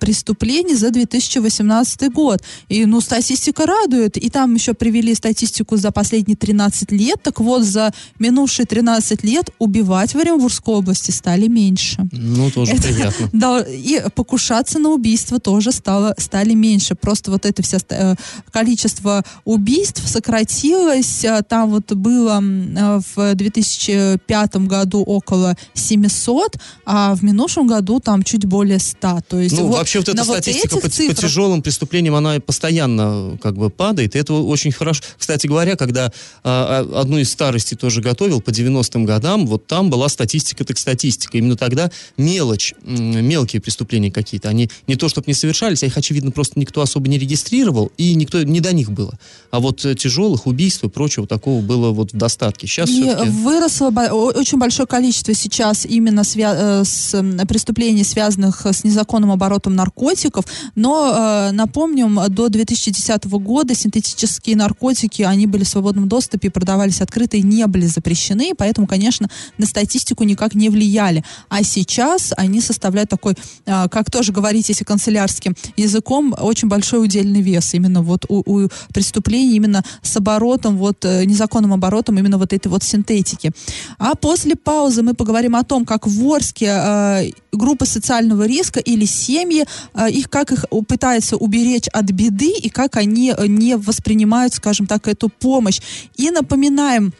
преступлений 0.00 0.74
за 0.74 0.90
2018 0.90 1.87
год. 2.14 2.42
И, 2.68 2.84
ну, 2.86 3.00
статистика 3.00 3.66
радует. 3.66 4.16
И 4.16 4.28
там 4.30 4.54
еще 4.54 4.74
привели 4.74 5.14
статистику 5.14 5.76
за 5.76 5.90
последние 5.90 6.36
13 6.36 6.92
лет. 6.92 7.16
Так 7.22 7.40
вот, 7.40 7.62
за 7.64 7.92
минувшие 8.18 8.66
13 8.66 9.24
лет 9.24 9.50
убивать 9.58 10.14
в 10.14 10.18
Оренбургской 10.18 10.74
области 10.74 11.10
стали 11.10 11.48
меньше. 11.48 12.08
Ну, 12.12 12.50
тоже 12.50 12.72
Это- 12.72 12.82
приятно. 12.82 13.28
Да, 13.38 13.60
и 13.60 14.02
покушаться 14.14 14.78
на 14.78 14.90
убийство 14.90 15.38
тоже 15.38 15.72
стало, 15.72 16.14
стали 16.18 16.54
меньше. 16.54 16.94
Просто 16.94 17.30
вот 17.30 17.46
это 17.46 17.62
ста- 17.62 17.86
э, 17.90 18.14
количество 18.50 19.22
убийств 19.44 20.02
сократилось. 20.08 21.24
А, 21.24 21.42
Там 21.42 21.70
вот 21.70 21.92
было 21.92 22.42
э, 22.42 23.00
в 23.14 23.34
2005 23.34 24.56
году 24.66 25.02
около 25.02 25.56
700, 25.74 26.56
а 26.84 27.14
в 27.14 27.22
минувшем 27.24 27.66
году 27.66 28.00
там 28.00 28.22
чуть 28.22 28.44
более 28.44 28.78
100. 28.78 29.20
То 29.28 29.38
есть 29.40 29.56
Ну, 29.56 29.66
вот 29.66 29.78
вообще 29.78 29.98
вот 30.00 30.08
эта 30.08 30.24
вот 30.24 30.36
статистика 30.36 30.66
этих 30.76 30.82
по, 30.82 30.88
по 30.88 30.94
цифрах- 30.94 31.16
тяжелым 31.20 31.62
преступлениям, 31.62 31.77
она 32.16 32.40
постоянно 32.40 33.34
э, 33.34 33.36
как 33.42 33.56
бы 33.56 33.70
падает, 33.70 34.16
и 34.16 34.18
это 34.18 34.34
очень 34.34 34.72
хорошо. 34.72 35.02
Кстати 35.16 35.46
говоря, 35.46 35.76
когда 35.76 36.12
а, 36.42 36.86
одну 36.96 37.18
из 37.18 37.30
старостей 37.30 37.76
тоже 37.76 38.00
готовил 38.00 38.40
по 38.40 38.50
90-м 38.50 39.04
годам, 39.04 39.46
вот 39.46 39.66
там 39.66 39.90
была 39.90 40.08
статистика 40.08 40.64
так 40.64 40.78
статистика. 40.78 41.38
Именно 41.38 41.56
тогда 41.56 41.90
мелочь, 42.16 42.74
мелкие 42.84 43.60
преступления 43.60 44.10
какие-то, 44.10 44.48
они 44.48 44.70
не 44.86 44.96
то 44.96 45.08
чтобы 45.08 45.26
не 45.26 45.34
совершались, 45.34 45.82
а 45.82 45.86
их, 45.86 45.96
очевидно, 45.96 46.30
просто 46.30 46.58
никто 46.58 46.80
особо 46.80 47.08
не 47.08 47.18
регистрировал, 47.18 47.92
и 47.96 48.14
никто 48.14 48.42
не 48.42 48.60
до 48.60 48.72
них 48.72 48.90
было. 48.90 49.18
А 49.50 49.60
вот 49.60 49.84
э, 49.84 49.94
тяжелых 49.94 50.46
убийств 50.46 50.84
и 50.84 50.88
прочего 50.88 51.26
такого 51.26 51.60
было 51.62 51.90
вот 51.90 52.12
в 52.12 52.16
достатке. 52.16 52.66
Сейчас 52.66 52.88
И 52.90 53.02
все-таки... 53.02 53.30
выросло 53.30 53.88
очень 53.88 54.58
большое 54.58 54.86
количество 54.86 55.34
сейчас 55.34 55.86
именно 55.86 56.20
свя- 56.20 56.80
э, 56.80 56.84
с 56.84 57.22
преступлений, 57.48 58.04
связанных 58.04 58.66
с 58.66 58.84
незаконным 58.84 59.30
оборотом 59.30 59.74
наркотиков. 59.74 60.44
Но 60.74 61.48
э, 61.48 61.52
напомним, 61.68 62.18
до 62.30 62.48
2010 62.48 63.24
года 63.26 63.74
синтетические 63.74 64.56
наркотики, 64.56 65.22
они 65.22 65.46
были 65.46 65.64
в 65.64 65.68
свободном 65.68 66.08
доступе, 66.08 66.50
продавались 66.50 67.02
открыто 67.02 67.36
и 67.36 67.42
не 67.42 67.66
были 67.66 67.86
запрещены, 67.86 68.52
поэтому, 68.56 68.86
конечно, 68.86 69.28
на 69.58 69.66
статистику 69.66 70.24
никак 70.24 70.54
не 70.54 70.70
влияли. 70.70 71.22
А 71.50 71.62
сейчас 71.62 72.32
они 72.36 72.60
составляют 72.60 73.10
такой, 73.10 73.34
э, 73.66 73.88
как 73.90 74.10
тоже 74.10 74.32
говорить, 74.32 74.68
если 74.70 74.84
канцелярским 74.84 75.54
языком, 75.76 76.34
очень 76.40 76.68
большой 76.68 77.04
удельный 77.04 77.42
вес 77.42 77.74
именно 77.74 78.02
вот 78.02 78.24
у, 78.28 78.42
у 78.46 78.68
преступлений 78.94 79.56
именно 79.56 79.82
с 80.02 80.16
оборотом, 80.16 80.78
вот 80.78 81.04
э, 81.04 81.24
незаконным 81.26 81.72
оборотом 81.74 82.18
именно 82.18 82.38
вот 82.38 82.52
этой 82.52 82.68
вот 82.68 82.82
синтетики. 82.82 83.52
А 83.98 84.14
после 84.14 84.56
паузы 84.56 85.02
мы 85.02 85.12
поговорим 85.14 85.54
о 85.54 85.64
том, 85.64 85.84
как 85.84 86.06
в 86.06 86.32
Орске 86.32 86.66
э, 86.66 87.30
группы 87.52 87.84
социального 87.86 88.46
риска 88.46 88.80
или 88.80 89.04
семьи, 89.06 89.64
э, 89.94 90.10
их 90.10 90.30
как 90.30 90.52
их 90.52 90.64
у- 90.70 90.82
пытаются 90.82 91.36
уберечь 91.48 91.88
от 91.92 92.10
беды 92.10 92.52
и 92.62 92.68
как 92.68 92.96
они 92.96 93.34
э, 93.36 93.46
не 93.46 93.76
воспринимают, 93.76 94.54
скажем 94.54 94.86
так, 94.86 95.08
эту 95.08 95.28
помощь. 95.28 95.80
И 96.16 96.30
напоминаем, 96.30 97.12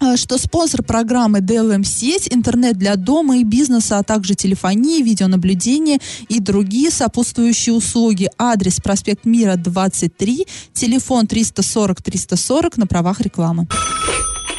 э, 0.00 0.16
что 0.16 0.36
спонсор 0.36 0.82
программы 0.82 1.38
DLM-сеть, 1.38 2.28
интернет 2.30 2.76
для 2.76 2.96
дома 2.96 3.38
и 3.38 3.44
бизнеса, 3.44 3.98
а 3.98 4.02
также 4.02 4.34
телефонии, 4.34 5.02
видеонаблюдение 5.02 5.98
и 6.28 6.40
другие 6.40 6.90
сопутствующие 6.90 7.74
услуги. 7.74 8.28
Адрес 8.36 8.80
проспект 8.80 9.24
Мира 9.24 9.54
23, 9.56 10.46
телефон 10.72 11.26
340-340 11.26 12.72
на 12.76 12.86
правах 12.86 13.20
рекламы. 13.20 13.68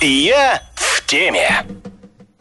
Я 0.01 0.62
в 0.75 1.05
теме. 1.05 1.65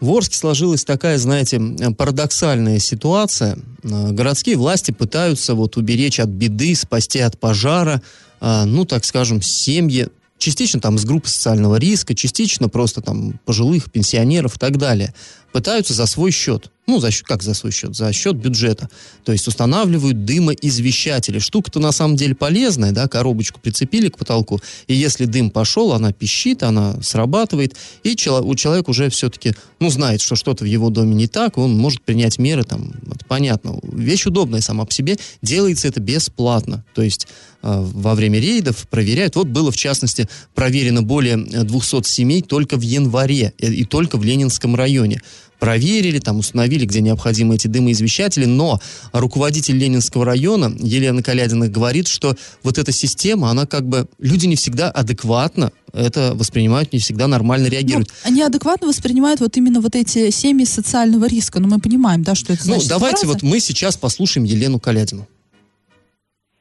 В 0.00 0.10
Орске 0.10 0.36
сложилась 0.36 0.84
такая, 0.84 1.18
знаете, 1.18 1.60
парадоксальная 1.96 2.78
ситуация. 2.78 3.58
Э, 3.82 4.12
Городские 4.12 4.56
власти 4.56 4.92
пытаются 4.92 5.54
вот 5.54 5.76
уберечь 5.76 6.20
от 6.20 6.28
беды, 6.28 6.74
спасти 6.76 7.18
от 7.18 7.38
пожара, 7.38 8.00
а, 8.40 8.64
ну, 8.64 8.84
так 8.84 9.04
скажем, 9.04 9.42
семьи, 9.42 10.08
частично 10.38 10.80
там 10.80 10.98
с 10.98 11.04
группы 11.04 11.28
социального 11.28 11.76
риска, 11.76 12.14
частично 12.14 12.68
просто 12.68 13.00
там 13.00 13.40
пожилых, 13.44 13.90
пенсионеров 13.90 14.56
и 14.56 14.58
так 14.58 14.78
далее. 14.78 15.12
Пытаются 15.58 15.92
за 15.92 16.06
свой 16.06 16.30
счет. 16.30 16.70
Ну, 16.86 17.00
за 17.00 17.10
счет, 17.10 17.26
как 17.26 17.42
за 17.42 17.52
свой 17.52 17.72
счет? 17.72 17.94
За 17.94 18.12
счет 18.12 18.36
бюджета. 18.36 18.88
То 19.24 19.32
есть 19.32 19.46
устанавливают 19.48 20.24
дымоизвещатели. 20.24 21.40
Штука-то 21.40 21.80
на 21.80 21.90
самом 21.90 22.16
деле 22.16 22.34
полезная, 22.34 22.92
да, 22.92 23.08
коробочку 23.08 23.60
прицепили 23.60 24.08
к 24.08 24.16
потолку, 24.16 24.60
и 24.86 24.94
если 24.94 25.26
дым 25.26 25.50
пошел, 25.50 25.92
она 25.92 26.12
пищит, 26.12 26.62
она 26.62 27.02
срабатывает, 27.02 27.76
и 28.04 28.14
чело- 28.16 28.40
у 28.40 28.54
человека 28.54 28.88
уже 28.88 29.10
все-таки, 29.10 29.54
ну, 29.80 29.90
знает, 29.90 30.22
что 30.22 30.34
что-то 30.34 30.64
в 30.64 30.66
его 30.66 30.88
доме 30.88 31.14
не 31.14 31.26
так, 31.26 31.58
он 31.58 31.76
может 31.76 32.00
принять 32.02 32.38
меры, 32.38 32.62
там, 32.62 32.92
это 33.06 33.24
понятно. 33.26 33.78
Вещь 33.82 34.26
удобная 34.26 34.60
сама 34.62 34.86
по 34.86 34.92
себе, 34.94 35.18
делается 35.42 35.88
это 35.88 36.00
бесплатно. 36.00 36.84
То 36.94 37.02
есть 37.02 37.26
э, 37.62 37.84
во 37.92 38.14
время 38.14 38.38
рейдов 38.40 38.88
проверяют. 38.88 39.36
Вот 39.36 39.48
было, 39.48 39.70
в 39.70 39.76
частности, 39.76 40.26
проверено 40.54 41.02
более 41.02 41.34
э, 41.34 41.64
200 41.64 42.08
семей 42.08 42.40
только 42.40 42.78
в 42.78 42.80
январе, 42.80 43.52
э, 43.58 43.66
и 43.66 43.84
только 43.84 44.16
в 44.16 44.24
Ленинском 44.24 44.74
районе 44.74 45.20
проверили, 45.58 46.18
там 46.18 46.38
установили, 46.38 46.84
где 46.86 47.00
необходимы 47.00 47.56
эти 47.56 47.66
дымоизвещатели, 47.66 48.44
но 48.44 48.78
руководитель 49.12 49.76
Ленинского 49.76 50.24
района 50.24 50.70
Елена 50.78 51.22
Калядина 51.22 51.68
говорит, 51.68 52.08
что 52.08 52.34
вот 52.62 52.78
эта 52.78 52.92
система, 52.92 53.50
она 53.50 53.66
как 53.66 53.84
бы, 53.86 54.06
люди 54.18 54.46
не 54.46 54.56
всегда 54.56 54.90
адекватно 54.90 55.72
это 55.92 56.32
воспринимают, 56.34 56.92
не 56.92 56.98
всегда 56.98 57.26
нормально 57.28 57.66
Ну, 57.66 57.72
реагируют. 57.72 58.08
они 58.24 58.42
адекватно 58.42 58.86
воспринимают 58.88 59.40
вот 59.40 59.56
именно 59.56 59.80
вот 59.80 59.94
эти 59.96 60.30
семьи 60.30 60.64
социального 60.64 61.26
риска. 61.26 61.60
Но 61.60 61.68
мы 61.68 61.80
понимаем, 61.80 62.22
да, 62.22 62.34
что 62.34 62.52
это 62.52 62.62
Ну, 62.66 62.74
значит. 62.74 62.88
давайте 62.90 63.26
фраза. 63.26 63.32
вот 63.32 63.42
мы 63.42 63.58
сейчас 63.60 63.96
послушаем 63.96 64.44
Елену 64.44 64.78
Калядину. 64.78 65.26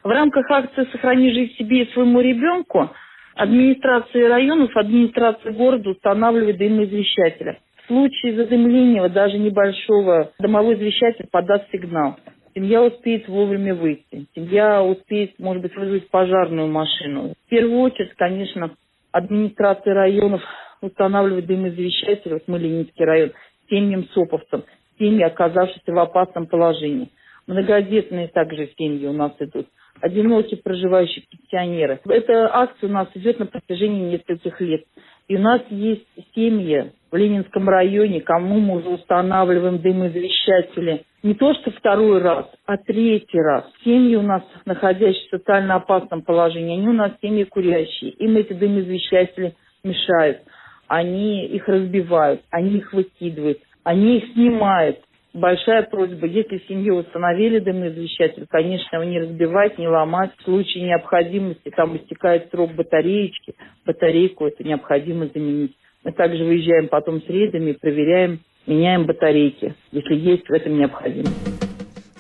В 0.04 0.08
рамках 0.10 0.50
акции 0.50 0.90
«Сохрани 0.92 1.32
жизнь 1.34 1.54
себе 1.58 1.84
и 1.84 1.94
своему 1.94 2.22
ребенку» 2.22 2.90
администрации 3.36 4.24
районов, 4.28 4.72
администрация 4.76 5.52
города 5.52 5.90
устанавливает 5.90 6.58
дымоизвещатели. 6.58 7.60
В 7.88 7.90
случае 7.90 8.36
задымления 8.36 9.08
даже 9.08 9.38
небольшого 9.38 10.34
домовой 10.40 10.76
извещатель 10.76 11.26
подаст 11.32 11.72
сигнал. 11.72 12.18
Семья 12.54 12.84
успеет 12.84 13.30
вовремя 13.30 13.74
выйти. 13.76 14.26
Семья 14.36 14.84
успеет, 14.84 15.40
может 15.40 15.62
быть, 15.62 15.74
вызвать 15.74 16.10
пожарную 16.10 16.68
машину. 16.68 17.34
В 17.46 17.50
первую 17.50 17.80
очередь, 17.80 18.14
конечно, 18.18 18.72
администрация 19.14 19.94
районов 19.94 20.42
устанавливает 20.82 21.46
дымоизвещатели, 21.46 22.34
вот 22.34 22.44
мы 22.48 22.60
Ленинский 22.60 23.06
район, 23.06 23.32
семьям 23.70 24.04
соповцам, 24.10 24.66
семьи, 25.00 25.24
оказавшиеся 25.24 25.94
в 25.94 25.98
опасном 25.98 26.48
положении. 26.48 27.10
Многодетные 27.48 28.28
также 28.28 28.70
семьи 28.78 29.08
у 29.08 29.14
нас 29.14 29.32
идут 29.40 29.68
одинокие 30.02 30.60
проживающие 30.62 31.24
пенсионеры. 31.30 32.00
Эта 32.06 32.54
акция 32.54 32.90
у 32.90 32.92
нас 32.92 33.08
идет 33.16 33.40
на 33.40 33.46
протяжении 33.46 34.12
нескольких 34.12 34.60
лет. 34.60 34.84
И 35.28 35.36
у 35.36 35.40
нас 35.40 35.62
есть 35.70 36.06
семьи 36.36 36.92
в 37.12 37.16
Ленинском 37.16 37.70
районе, 37.70 38.22
кому 38.22 38.60
мы 38.60 38.78
уже 38.78 38.90
устанавливаем 38.90 39.80
дымоизвещатели. 39.80 41.04
Не 41.24 41.34
то, 41.34 41.54
что 41.56 41.72
второй 41.72 42.22
раз, 42.22 42.46
а 42.66 42.78
третий 42.78 43.40
раз. 43.40 43.66
Семьи 43.84 44.16
у 44.16 44.22
нас, 44.22 44.44
находящиеся 44.66 45.38
в 45.38 45.40
социально 45.40 45.76
опасном 45.76 46.22
положении, 46.22 46.78
они 46.78 46.88
у 46.88 46.94
нас 46.94 47.12
семьи 47.22 47.44
курящие. 47.44 48.12
Им 48.12 48.38
эти 48.38 48.54
дымоизвещатели 48.54 49.56
мешают. 49.84 50.40
Они 50.88 51.46
их 51.46 51.68
разбивают, 51.68 52.42
они 52.50 52.78
их 52.78 52.94
выкидывают, 52.94 53.60
они 53.84 54.20
их 54.20 54.34
снимают. 54.34 55.00
большая 55.34 55.84
просьба, 55.84 56.26
если 56.26 56.58
в 56.58 56.68
семье 56.68 56.94
установили 56.94 57.60
дымоизвещатель, 57.60 58.48
конечно, 58.50 58.96
его 58.96 59.04
не 59.04 59.20
разбивать, 59.20 59.78
не 59.78 59.88
ломать. 59.88 60.32
В 60.38 60.44
случае 60.44 60.86
необходимости, 60.86 61.70
там 61.76 61.96
истекает 61.98 62.50
срок 62.52 62.74
батареечки, 62.74 63.54
батарейку 63.86 64.48
это 64.48 64.64
необходимо 64.64 65.28
заменить. 65.28 65.76
Мы 66.08 66.14
также 66.14 66.46
выезжаем 66.46 66.88
потом 66.88 67.22
с 67.22 67.28
рейдами, 67.28 67.74
проверяем, 67.74 68.40
меняем 68.66 69.06
батарейки, 69.06 69.74
если 69.92 70.16
есть 70.16 70.48
в 70.48 70.54
этом 70.54 70.78
необходимость. 70.78 71.67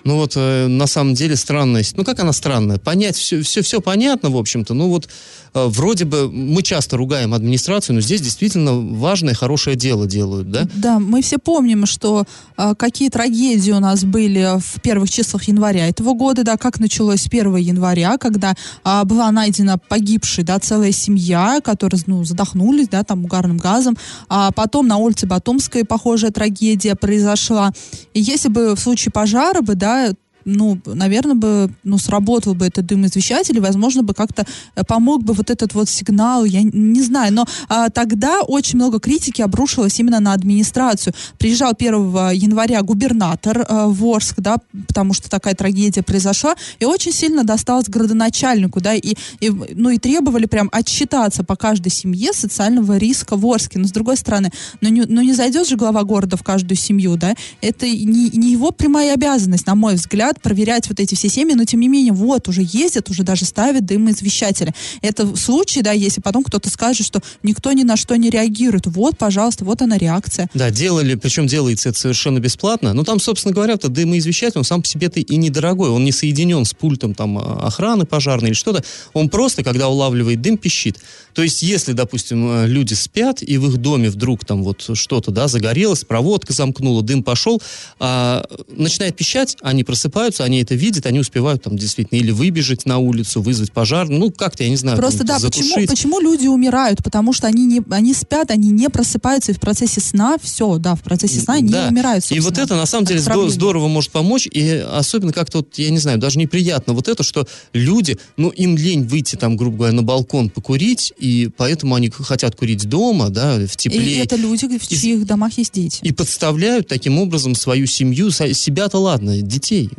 Ну 0.07 0.15
вот 0.15 0.37
э, 0.37 0.67
на 0.67 0.87
самом 0.87 1.15
деле 1.15 1.35
странная. 1.35 1.83
Ну 1.97 2.05
как 2.05 2.21
она 2.21 2.31
странная? 2.31 2.77
Понять 2.77 3.17
все, 3.17 3.41
все, 3.41 3.61
все 3.61 3.81
понятно, 3.81 4.29
в 4.29 4.37
общем-то. 4.37 4.73
Ну 4.73 4.87
вот 4.87 5.09
э, 5.53 5.65
вроде 5.67 6.05
бы 6.05 6.31
мы 6.31 6.63
часто 6.63 6.95
ругаем 6.95 7.33
администрацию, 7.33 7.95
но 7.95 7.99
здесь 7.99 8.21
действительно 8.21 8.71
важное, 8.73 9.33
хорошее 9.33 9.75
дело 9.75 10.07
делают, 10.07 10.49
да? 10.49 10.65
Да, 10.75 10.99
мы 10.99 11.21
все 11.21 11.39
помним, 11.39 11.85
что 11.85 12.23
э, 12.57 12.73
какие 12.79 13.09
трагедии 13.09 13.71
у 13.71 13.81
нас 13.81 14.05
были 14.05 14.57
в 14.57 14.79
первых 14.81 15.09
числах 15.09 15.43
января 15.43 15.89
этого 15.89 16.13
года, 16.13 16.45
да, 16.45 16.55
как 16.55 16.79
началось 16.79 17.25
1 17.27 17.57
января, 17.57 18.17
когда 18.17 18.55
э, 18.85 19.03
была 19.03 19.29
найдена 19.31 19.77
погибшая, 19.77 20.45
да, 20.45 20.57
целая 20.57 20.93
семья, 20.93 21.59
которые, 21.61 21.99
ну, 22.07 22.23
задохнулись, 22.23 22.87
да, 22.87 23.03
там 23.03 23.25
угарным 23.25 23.57
газом, 23.57 23.97
а 24.29 24.51
потом 24.53 24.87
на 24.87 24.95
улице 24.95 25.27
Батумской 25.27 25.83
похожая 25.83 26.31
трагедия 26.31 26.95
произошла. 26.95 27.73
И 28.13 28.21
если 28.21 28.47
бы 28.47 28.73
в 28.73 28.79
случае 28.79 29.11
пожара 29.11 29.59
бы, 29.59 29.75
да, 29.75 29.96
да, 29.97 30.13
ну, 30.47 30.79
наверное, 30.85 31.35
бы, 31.35 31.69
ну, 31.83 31.97
сработал 31.97 32.55
бы 32.55 32.65
этот 32.65 32.85
дымоизвещатель, 32.85 33.57
и, 33.57 33.59
возможно, 33.59 34.01
бы 34.01 34.13
как-то 34.13 34.45
э, 34.75 34.83
помог 34.83 35.23
бы 35.23 35.33
вот 35.33 35.49
этот 35.49 35.73
вот 35.73 35.89
сигнал, 35.89 36.45
я 36.45 36.61
не 36.63 37.01
знаю, 37.01 37.33
но 37.33 37.45
а, 37.67 37.89
тогда 37.89 38.41
очень 38.41 38.77
много 38.77 38.99
критики 38.99 39.41
обрушилось 39.41 39.99
именно 39.99 40.19
на 40.19 40.33
администрацию. 40.33 41.13
Приезжал 41.37 41.73
1 41.77 42.31
января 42.31 42.81
губернатор 42.81 43.65
а, 43.67 43.87
в 43.87 44.07
да, 44.37 44.57
потому 44.87 45.13
что 45.13 45.29
такая 45.29 45.53
трагедия 45.53 46.01
произошла, 46.01 46.55
и 46.79 46.85
очень 46.85 47.11
сильно 47.11 47.43
досталось 47.43 47.89
градоначальнику, 47.89 48.79
да, 48.79 48.93
и, 48.93 49.15
и, 49.41 49.49
ну, 49.49 49.89
и 49.89 49.97
требовали 49.97 50.45
прям 50.45 50.69
отчитаться 50.71 51.43
по 51.43 51.55
каждой 51.55 51.89
семье 51.89 52.31
социального 52.33 52.97
риска 52.97 53.35
в 53.35 53.45
Орске. 53.45 53.79
Но, 53.79 53.87
с 53.87 53.91
другой 53.91 54.15
стороны, 54.15 54.51
ну, 54.79 54.89
не, 54.89 55.01
ну, 55.01 55.21
не 55.21 55.33
зайдет 55.33 55.67
же 55.67 55.75
глава 55.75 56.03
города 56.03 56.37
в 56.37 56.43
каждую 56.43 56.77
семью, 56.77 57.17
да, 57.17 57.35
это 57.61 57.85
не, 57.85 58.29
не 58.29 58.51
его 58.51 58.71
прямая 58.71 59.13
обязанность, 59.13 59.67
на 59.67 59.75
мой 59.75 59.95
взгляд, 59.95 60.36
проверять 60.41 60.89
вот 60.89 60.99
эти 60.99 61.15
все 61.15 61.29
семьи, 61.29 61.53
но 61.55 61.65
тем 61.65 61.79
не 61.79 61.87
менее, 61.87 62.13
вот, 62.13 62.47
уже 62.47 62.61
ездят, 62.61 63.09
уже 63.09 63.23
даже 63.23 63.45
ставят 63.45 63.85
дымоизвещатели. 63.85 64.73
Это 65.01 65.35
случай, 65.35 65.81
да, 65.81 65.91
если 65.91 66.21
потом 66.21 66.43
кто-то 66.43 66.69
скажет, 66.69 67.05
что 67.05 67.21
никто 67.43 67.71
ни 67.73 67.83
на 67.83 67.97
что 67.97 68.15
не 68.15 68.29
реагирует. 68.29 68.87
Вот, 68.87 69.17
пожалуйста, 69.17 69.65
вот 69.65 69.81
она 69.81 69.97
реакция. 69.97 70.49
Да, 70.53 70.71
делали, 70.71 71.15
причем 71.15 71.47
делается 71.47 71.89
это 71.89 71.99
совершенно 71.99 72.39
бесплатно. 72.39 72.93
Ну, 72.93 73.03
там, 73.03 73.19
собственно 73.19 73.53
говоря, 73.53 73.73
это 73.73 73.89
дымоизвещатель, 73.89 74.57
он 74.57 74.63
сам 74.63 74.81
по 74.81 74.87
себе-то 74.87 75.19
и 75.19 75.35
недорогой. 75.35 75.89
Он 75.89 76.03
не 76.03 76.11
соединен 76.11 76.65
с 76.65 76.73
пультом 76.73 77.13
там 77.13 77.37
а, 77.37 77.67
охраны 77.67 78.05
пожарной 78.05 78.49
или 78.49 78.55
что-то. 78.55 78.83
Он 79.13 79.29
просто, 79.29 79.63
когда 79.63 79.87
улавливает 79.89 80.41
дым, 80.41 80.57
пищит. 80.57 80.97
То 81.33 81.43
есть, 81.43 81.61
если, 81.61 81.93
допустим, 81.93 82.49
э, 82.49 82.67
люди 82.67 82.95
спят, 82.95 83.43
и 83.43 83.57
в 83.57 83.69
их 83.69 83.77
доме 83.77 84.09
вдруг 84.09 84.43
там 84.43 84.63
вот 84.63 84.89
что-то, 84.93 85.29
да, 85.29 85.47
загорелось, 85.47 86.03
проводка 86.03 86.51
замкнула, 86.51 87.03
дым 87.03 87.21
пошел, 87.21 87.61
а, 87.99 88.43
начинает 88.69 89.15
пищать, 89.15 89.55
они 89.61 89.83
просыпаются, 89.83 90.26
просыпаются, 90.27 90.43
они 90.43 90.61
это 90.61 90.75
видят, 90.75 91.05
они 91.05 91.19
успевают 91.19 91.63
там 91.63 91.77
действительно 91.77 92.19
или 92.19 92.31
выбежать 92.31 92.85
на 92.85 92.97
улицу, 92.97 93.41
вызвать 93.41 93.71
пожар, 93.71 94.07
ну 94.09 94.31
как-то, 94.31 94.63
я 94.63 94.69
не 94.69 94.75
знаю, 94.75 94.97
Просто 94.97 95.19
там, 95.19 95.41
да, 95.41 95.47
почему, 95.47 95.87
почему 95.87 96.19
люди 96.19 96.47
умирают? 96.47 97.03
Потому 97.03 97.33
что 97.33 97.47
они, 97.47 97.65
не, 97.65 97.81
они 97.89 98.13
спят, 98.13 98.51
они 98.51 98.69
не 98.69 98.89
просыпаются, 98.89 99.51
и 99.51 99.55
в 99.55 99.59
процессе 99.59 100.01
сна 100.01 100.37
все, 100.41 100.77
да, 100.77 100.95
в 100.95 101.01
процессе 101.01 101.39
сна 101.39 101.55
они 101.55 101.69
да. 101.69 101.87
умирают, 101.89 102.25
И 102.31 102.39
вот 102.39 102.57
это 102.57 102.75
на 102.75 102.85
самом 102.85 103.05
деле 103.05 103.19
здорово, 103.19 103.49
здорово 103.49 103.87
может 103.87 104.11
помочь, 104.11 104.47
и 104.51 104.85
особенно 104.91 105.33
как-то, 105.33 105.59
вот, 105.59 105.77
я 105.77 105.89
не 105.89 105.99
знаю, 105.99 106.17
даже 106.17 106.39
неприятно 106.39 106.93
вот 106.93 107.07
это, 107.07 107.23
что 107.23 107.47
люди, 107.73 108.17
ну 108.37 108.49
им 108.49 108.77
лень 108.77 109.05
выйти 109.05 109.35
там, 109.35 109.57
грубо 109.57 109.77
говоря, 109.77 109.93
на 109.93 110.03
балкон 110.03 110.49
покурить, 110.49 111.13
и 111.17 111.49
поэтому 111.55 111.95
они 111.95 112.09
хотят 112.09 112.55
курить 112.55 112.87
дома, 112.87 113.29
да, 113.29 113.57
в 113.57 113.77
тепле. 113.77 113.99
И 113.99 114.17
это 114.17 114.35
люди, 114.35 114.67
в 114.77 114.87
чьих 114.87 115.21
и, 115.21 115.25
домах 115.25 115.57
есть 115.57 115.73
дети. 115.73 115.99
И 116.01 116.11
подставляют 116.11 116.87
таким 116.87 117.19
образом 117.19 117.55
свою 117.55 117.85
семью, 117.85 118.31
себя-то 118.31 118.97
ладно, 118.97 119.41
детей, 119.41 119.89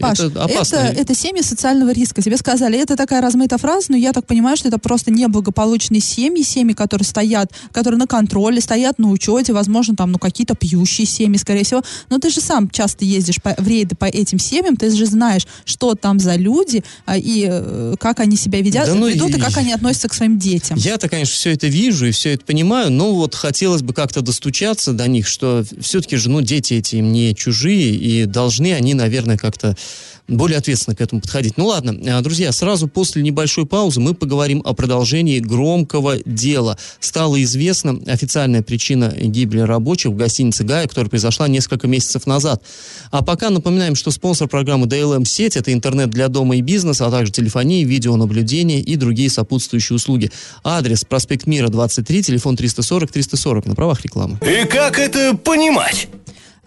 Паш, 0.00 0.20
это 0.20 0.44
опасно. 0.44 0.76
Это, 0.76 1.00
это 1.00 1.14
семьи 1.14 1.42
социального 1.42 1.90
риска. 1.90 2.22
Тебе 2.22 2.36
сказали, 2.36 2.78
это 2.78 2.96
такая 2.96 3.20
размытая 3.20 3.58
фраза, 3.58 3.86
но 3.90 3.96
я 3.96 4.12
так 4.12 4.26
понимаю, 4.26 4.56
что 4.56 4.68
это 4.68 4.78
просто 4.78 5.10
неблагополучные 5.10 6.00
семьи, 6.00 6.42
семьи, 6.42 6.74
которые 6.74 7.06
стоят, 7.06 7.52
которые 7.72 7.98
на 7.98 8.06
контроле, 8.06 8.60
стоят 8.60 8.98
на 8.98 9.10
учете, 9.10 9.52
возможно, 9.52 9.96
там, 9.96 10.12
ну, 10.12 10.18
какие-то 10.18 10.54
пьющие 10.54 11.06
семьи, 11.06 11.38
скорее 11.38 11.64
всего. 11.64 11.82
Но 12.10 12.18
ты 12.18 12.30
же 12.30 12.40
сам 12.40 12.68
часто 12.70 13.04
ездишь 13.04 13.40
по, 13.42 13.54
в 13.58 13.66
рейды 13.66 13.96
по 13.96 14.04
этим 14.04 14.38
семьям, 14.38 14.76
ты 14.76 14.90
же 14.90 15.06
знаешь, 15.06 15.46
что 15.64 15.94
там 15.94 16.18
за 16.18 16.36
люди 16.36 16.84
а, 17.06 17.16
и 17.16 17.46
э, 17.48 17.94
как 17.98 18.20
они 18.20 18.36
себя 18.36 18.60
ведят, 18.60 18.86
да, 18.86 18.94
ну, 18.94 19.08
ведут 19.08 19.30
и, 19.30 19.38
и 19.38 19.40
как 19.40 19.56
они 19.56 19.72
относятся 19.72 20.08
к 20.08 20.14
своим 20.14 20.38
детям. 20.38 20.78
Я-то, 20.78 21.08
конечно, 21.08 21.34
все 21.34 21.52
это 21.52 21.66
вижу 21.66 22.06
и 22.06 22.10
все 22.10 22.34
это 22.34 22.44
понимаю, 22.44 22.90
но 22.90 23.14
вот 23.14 23.34
хотелось 23.34 23.82
бы 23.82 23.92
как-то 23.94 24.20
достучаться 24.20 24.92
до 24.92 25.08
них, 25.08 25.26
что 25.26 25.64
все-таки 25.80 26.16
же, 26.16 26.30
ну, 26.30 26.40
дети 26.40 26.74
эти 26.74 26.96
им 26.96 27.12
не 27.12 27.34
чужие, 27.34 27.94
и 27.94 28.24
должны 28.26 28.74
они, 28.74 28.94
наверное, 28.94 29.37
как-то 29.38 29.76
более 30.28 30.58
ответственно 30.58 30.94
к 30.94 31.00
этому 31.00 31.20
подходить. 31.20 31.56
Ну 31.56 31.66
ладно, 31.66 31.96
э, 32.04 32.20
друзья, 32.20 32.52
сразу 32.52 32.86
после 32.86 33.22
небольшой 33.22 33.66
паузы 33.66 34.00
мы 34.00 34.14
поговорим 34.14 34.62
о 34.64 34.74
продолжении 34.74 35.38
громкого 35.38 36.18
дела. 36.24 36.78
Стала 37.00 37.42
известна 37.42 37.98
официальная 38.06 38.62
причина 38.62 39.14
гибели 39.16 39.60
рабочих 39.60 40.12
в 40.12 40.16
гостинице 40.16 40.64
«Гая», 40.64 40.86
которая 40.86 41.08
произошла 41.08 41.48
несколько 41.48 41.86
месяцев 41.86 42.26
назад. 42.26 42.62
А 43.10 43.22
пока 43.22 43.50
напоминаем, 43.50 43.94
что 43.94 44.10
спонсор 44.10 44.48
программы 44.48 44.86
DLM 44.86 45.24
сеть 45.24 45.56
это 45.56 45.72
интернет 45.72 46.10
для 46.10 46.28
дома 46.28 46.56
и 46.56 46.60
бизнеса, 46.60 47.06
а 47.06 47.10
также 47.10 47.32
телефонии, 47.32 47.84
видеонаблюдение 47.84 48.80
и 48.80 48.96
другие 48.96 49.30
сопутствующие 49.30 49.96
услуги. 49.96 50.30
Адрес 50.62 51.04
проспект 51.04 51.46
Мира 51.46 51.68
23, 51.68 52.22
телефон 52.22 52.56
340 52.56 53.10
340 53.10 53.66
на 53.66 53.74
правах 53.74 54.02
рекламы. 54.02 54.38
И 54.42 54.66
как 54.66 54.98
это 54.98 55.34
понимать? 55.36 56.08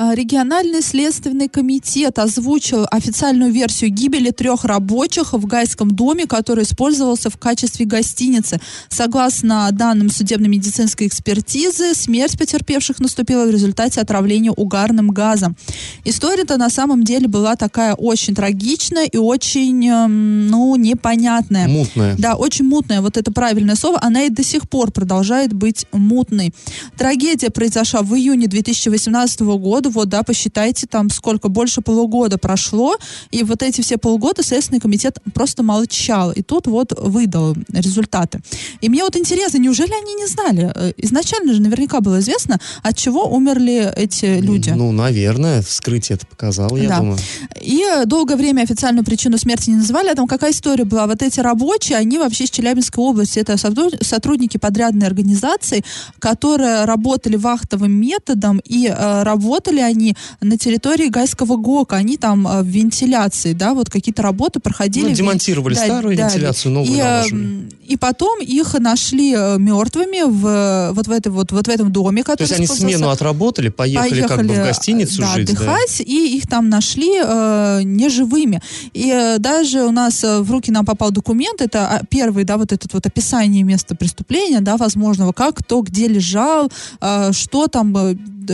А, 0.03 0.15
региональный 0.15 0.81
следственный 0.81 1.47
комитет 1.47 2.17
озвучил 2.17 2.87
официальную 2.89 3.51
версию 3.51 3.91
гибели 3.91 4.31
трех 4.31 4.65
рабочих 4.65 5.33
в 5.33 5.45
Гайском 5.45 5.91
доме, 5.91 6.25
который 6.25 6.63
использовался 6.63 7.29
в 7.29 7.37
качестве 7.37 7.85
гостиницы. 7.85 8.59
Согласно 8.89 9.69
данным 9.71 10.09
судебно-медицинской 10.09 11.05
экспертизы, 11.05 11.93
смерть 11.93 12.35
потерпевших 12.35 12.99
наступила 12.99 13.45
в 13.45 13.51
результате 13.51 14.01
отравления 14.01 14.49
угарным 14.49 15.11
газом. 15.11 15.55
История-то 16.03 16.57
на 16.57 16.71
самом 16.71 17.03
деле 17.03 17.27
была 17.27 17.55
такая 17.55 17.93
очень 17.93 18.33
трагичная 18.33 19.05
и 19.05 19.17
очень, 19.17 19.87
эм, 19.87 20.47
ну, 20.47 20.75
непонятная. 20.77 21.67
Мутная. 21.67 22.15
Да, 22.17 22.33
очень 22.33 22.65
мутная. 22.65 23.01
Вот 23.01 23.17
это 23.17 23.31
правильное 23.31 23.75
слово. 23.75 23.99
Она 24.01 24.23
и 24.23 24.29
до 24.29 24.43
сих 24.43 24.67
пор 24.67 24.89
продолжает 24.89 25.53
быть 25.53 25.85
мутной. 25.91 26.55
Трагедия 26.97 27.51
произошла 27.51 28.01
в 28.01 28.15
июне 28.15 28.47
2018 28.47 29.41
года 29.41 29.90
вот, 29.91 30.09
да, 30.09 30.23
посчитайте, 30.23 30.87
там 30.87 31.09
сколько, 31.09 31.49
больше 31.49 31.81
полугода 31.81 32.37
прошло, 32.37 32.97
и 33.31 33.43
вот 33.43 33.61
эти 33.63 33.81
все 33.81 33.97
полгода 33.97 34.43
Следственный 34.43 34.79
комитет 34.79 35.19
просто 35.33 35.63
молчал, 35.63 36.31
и 36.31 36.41
тут 36.41 36.67
вот 36.67 36.93
выдал 36.97 37.55
результаты. 37.73 38.41
И 38.81 38.89
мне 38.89 39.03
вот 39.03 39.15
интересно, 39.15 39.57
неужели 39.57 39.91
они 39.91 40.13
не 40.15 40.27
знали? 40.27 40.71
Э, 40.73 40.93
изначально 40.97 41.53
же 41.53 41.61
наверняка 41.61 42.01
было 42.01 42.19
известно, 42.19 42.59
от 42.83 42.97
чего 42.97 43.27
умерли 43.27 43.91
эти 43.95 44.39
люди. 44.39 44.71
Ну, 44.71 44.91
наверное, 44.91 45.61
вскрытие 45.61 46.15
это 46.15 46.25
показало, 46.25 46.77
я 46.77 46.89
да. 46.89 46.97
думаю. 46.99 47.19
И 47.61 47.85
долгое 48.05 48.35
время 48.35 48.61
официальную 48.61 49.05
причину 49.05 49.37
смерти 49.37 49.69
не 49.69 49.77
называли, 49.77 50.09
а 50.09 50.15
там 50.15 50.27
какая 50.27 50.51
история 50.51 50.85
была? 50.85 51.07
Вот 51.07 51.21
эти 51.21 51.39
рабочие, 51.39 51.97
они 51.97 52.17
вообще 52.17 52.45
из 52.45 52.51
Челябинской 52.51 53.03
области, 53.03 53.39
это 53.39 53.57
сотрудники 53.57 54.57
подрядной 54.57 55.07
организации, 55.07 55.83
которые 56.19 56.85
работали 56.85 57.35
вахтовым 57.35 57.91
методом 57.91 58.61
и 58.63 58.87
э, 58.87 59.23
работали 59.23 59.79
они 59.81 60.15
на 60.41 60.57
территории 60.57 61.07
Гайского 61.07 61.57
ГОКа, 61.57 61.95
они 61.95 62.17
там 62.17 62.47
э, 62.47 62.61
в 62.61 62.67
вентиляции, 62.67 63.53
да, 63.53 63.73
вот 63.73 63.89
какие-то 63.89 64.21
работы 64.21 64.59
проходили. 64.59 65.09
Ну, 65.09 65.15
демонтировали 65.15 65.75
да, 65.75 65.85
старую 65.85 66.17
да, 66.17 66.27
вентиляцию, 66.27 66.73
новую 66.73 66.93
и, 66.93 66.99
э, 66.99 67.03
наложили. 67.03 67.69
И 67.87 67.97
потом 67.97 68.41
их 68.41 68.73
нашли 68.79 69.33
э, 69.35 69.57
мертвыми 69.57 70.23
в, 70.29 70.91
вот, 70.93 71.07
в 71.07 71.11
этой, 71.11 71.29
вот, 71.29 71.51
вот 71.51 71.67
в 71.67 71.69
этом 71.69 71.91
доме, 71.91 72.23
который 72.23 72.47
То 72.47 72.55
есть 72.55 72.55
они 72.55 72.67
смену 72.67 73.09
отработали, 73.09 73.69
поехали, 73.69 74.09
поехали 74.09 74.37
как 74.37 74.47
бы 74.47 74.53
в 74.53 74.65
гостиницу 74.65 75.21
да, 75.21 75.27
жить, 75.33 75.49
отдыхать, 75.49 75.95
да? 75.99 76.03
и 76.03 76.37
их 76.37 76.47
там 76.47 76.69
нашли 76.69 77.19
э, 77.23 77.81
неживыми. 77.83 78.61
И 78.93 79.35
даже 79.39 79.83
у 79.83 79.91
нас 79.91 80.23
в 80.23 80.49
руки 80.51 80.71
нам 80.71 80.85
попал 80.85 81.11
документ, 81.11 81.61
это 81.61 81.87
а, 81.87 82.01
первый, 82.09 82.43
да, 82.43 82.57
вот 82.57 82.71
этот 82.71 82.93
вот 82.93 83.05
описание 83.05 83.63
места 83.63 83.95
преступления, 83.95 84.61
да, 84.61 84.77
возможного, 84.77 85.31
как 85.31 85.61
кто 85.61 85.81
где 85.81 86.07
лежал, 86.07 86.71
э, 86.99 87.31
что 87.33 87.67
там, 87.67 87.95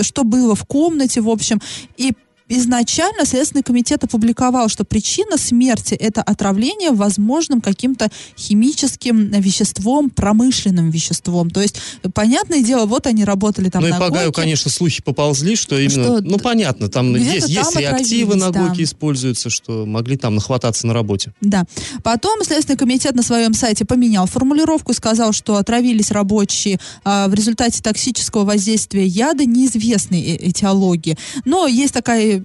что 0.02 0.24
было 0.24 0.56
в 0.56 0.66
комнате, 0.66 1.07
в 1.16 1.30
общем. 1.30 1.60
И 1.98 2.14
изначально 2.50 3.26
Следственный 3.26 3.64
комитет 3.64 4.04
опубликовал, 4.04 4.70
что 4.70 4.86
причина 4.86 5.38
смерти 5.38 5.94
это 5.94 6.22
отравление 6.22 6.92
возможным 6.92 7.62
каким-то 7.62 8.10
химическим 8.38 9.30
веществом, 9.32 10.10
промышленным 10.10 10.90
веществом. 10.90 11.50
То 11.50 11.62
есть, 11.62 11.80
понятное 12.14 12.62
дело, 12.62 12.86
вот 12.86 13.08
они 13.08 13.26
работали 13.26 13.70
там 13.70 13.82
ну 13.82 13.90
и 13.90 13.92
на 13.92 14.00
по 14.00 14.10
Гаю, 14.10 14.32
конечно, 14.32 14.72
слухи 14.72 15.02
поползли, 15.04 15.56
что 15.56 15.78
именно, 15.78 16.18
Что 16.18 16.22
ну 16.22 16.38
понятно, 16.38 16.90
там 16.90 17.16
есть, 17.16 17.50
есть 17.50 17.74
там 17.74 17.82
реактивы 17.82 18.36
на 18.36 18.52
Гойке 18.52 18.78
да. 18.78 18.84
используются, 18.84 19.50
что 19.50 19.86
могли 19.86 20.18
там 20.18 20.36
нахвататься 20.36 20.88
на 20.88 20.94
работе. 20.94 21.34
Да. 21.42 21.66
Потом 22.04 22.44
Следственный 22.44 22.78
комитет 22.78 23.16
на 23.16 23.24
своем 23.24 23.54
сайте 23.54 23.86
поменял 23.86 24.26
формулировку 24.28 24.92
и 24.92 24.96
сказал, 24.96 25.34
что 25.34 25.58
отравились 25.58 26.12
рабочие 26.12 26.80
а, 27.04 27.28
в 27.28 27.34
результате 27.34 27.82
токсического 27.82 28.44
воздействия 28.44 29.06
яда 29.06 29.46
неизвестной 29.46 30.22
э- 30.22 30.50
этиологии. 30.50 31.18
Но 31.46 31.68
есть 31.68 31.94
такая 31.94 32.37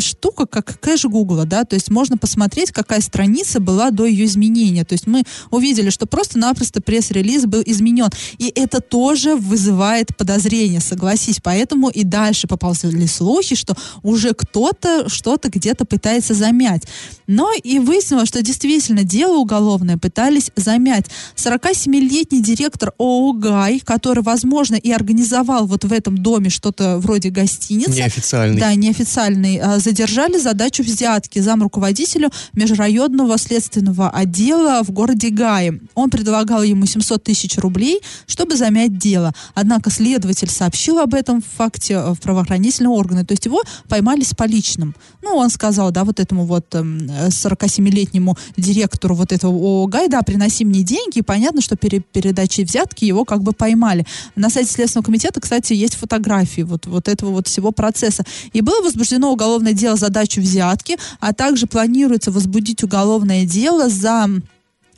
штука, 0.00 0.46
как 0.46 0.78
кэш 0.80 1.04
Гугла, 1.04 1.44
да, 1.44 1.64
то 1.64 1.74
есть 1.74 1.90
можно 1.90 2.16
посмотреть, 2.16 2.72
какая 2.72 3.00
страница 3.00 3.60
была 3.60 3.90
до 3.90 4.06
ее 4.06 4.24
изменения. 4.24 4.84
То 4.84 4.94
есть 4.94 5.06
мы 5.06 5.22
увидели, 5.50 5.90
что 5.90 6.06
просто-напросто 6.06 6.80
пресс-релиз 6.80 7.46
был 7.46 7.62
изменен. 7.64 8.08
И 8.38 8.52
это 8.54 8.80
тоже 8.80 9.36
вызывает 9.36 10.16
подозрения, 10.16 10.80
согласись. 10.80 11.40
Поэтому 11.42 11.88
и 11.88 12.04
дальше 12.04 12.46
поползли 12.46 13.06
слухи, 13.06 13.54
что 13.56 13.76
уже 14.02 14.34
кто-то 14.34 15.08
что-то 15.08 15.48
где-то 15.48 15.84
пытается 15.84 16.34
замять. 16.34 16.82
Но 17.26 17.52
и 17.52 17.78
выяснилось, 17.78 18.28
что 18.28 18.42
действительно 18.42 19.04
дело 19.04 19.38
уголовное 19.38 19.96
пытались 19.98 20.50
замять. 20.56 21.06
47-летний 21.36 22.42
директор 22.42 22.92
ООО 22.98 23.32
«Гай», 23.32 23.80
который, 23.80 24.22
возможно, 24.22 24.74
и 24.74 24.90
организовал 24.90 25.66
вот 25.66 25.84
в 25.84 25.92
этом 25.92 26.18
доме 26.18 26.50
что-то 26.50 26.98
вроде 26.98 27.30
гостиницы, 27.30 27.90
Неофициальный. 27.92 28.60
да, 28.60 28.74
неофициальный, 28.74 29.23
а, 29.26 29.78
задержали 29.78 30.38
задачу 30.38 30.82
взятки 30.82 31.38
зам 31.38 31.62
руководителю 31.62 32.30
межрайонного 32.52 33.38
следственного 33.38 34.10
отдела 34.10 34.82
в 34.82 34.90
городе 34.90 35.30
Гае. 35.30 35.80
Он 35.94 36.10
предлагал 36.10 36.62
ему 36.62 36.86
700 36.86 37.22
тысяч 37.22 37.58
рублей, 37.58 38.00
чтобы 38.26 38.56
замять 38.56 38.98
дело. 38.98 39.32
Однако 39.54 39.90
следователь 39.90 40.50
сообщил 40.50 40.98
об 40.98 41.14
этом 41.14 41.42
факте 41.42 41.94
э, 41.94 42.12
в 42.12 42.20
правоохранительные 42.20 42.90
органы. 42.90 43.24
То 43.24 43.32
есть 43.32 43.46
его 43.46 43.62
поймали 43.88 44.22
с 44.22 44.34
поличным. 44.34 44.94
Ну, 45.22 45.36
он 45.36 45.50
сказал, 45.50 45.90
да, 45.90 46.04
вот 46.04 46.20
этому 46.20 46.44
вот 46.44 46.74
эм, 46.74 47.08
э, 47.10 47.28
47-летнему 47.28 48.36
директору 48.56 49.14
вот 49.14 49.32
этого 49.32 49.52
ООО 49.52 49.86
«Гай», 49.86 50.08
да, 50.08 50.22
приноси 50.22 50.64
мне 50.64 50.82
деньги. 50.82 51.18
И 51.18 51.22
понятно, 51.22 51.60
что 51.60 51.76
пере 51.76 52.00
передачей 52.00 52.64
взятки 52.64 53.04
его 53.04 53.24
как 53.24 53.42
бы 53.42 53.52
поймали. 53.52 54.06
На 54.36 54.50
сайте 54.50 54.70
Следственного 54.70 55.06
комитета, 55.06 55.40
кстати, 55.40 55.72
есть 55.72 55.94
фотографии 55.94 56.62
вот, 56.62 56.86
вот 56.86 57.08
этого 57.08 57.30
вот 57.30 57.48
всего 57.48 57.72
процесса. 57.72 58.24
И 58.52 58.60
было 58.60 58.82
возбуждено 58.82 59.13
уголовное 59.32 59.72
дело 59.72 59.96
за 59.96 60.10
дачу 60.10 60.40
взятки, 60.40 60.98
а 61.20 61.32
также 61.32 61.66
планируется 61.66 62.30
возбудить 62.30 62.82
уголовное 62.82 63.44
дело 63.44 63.88
за 63.88 64.28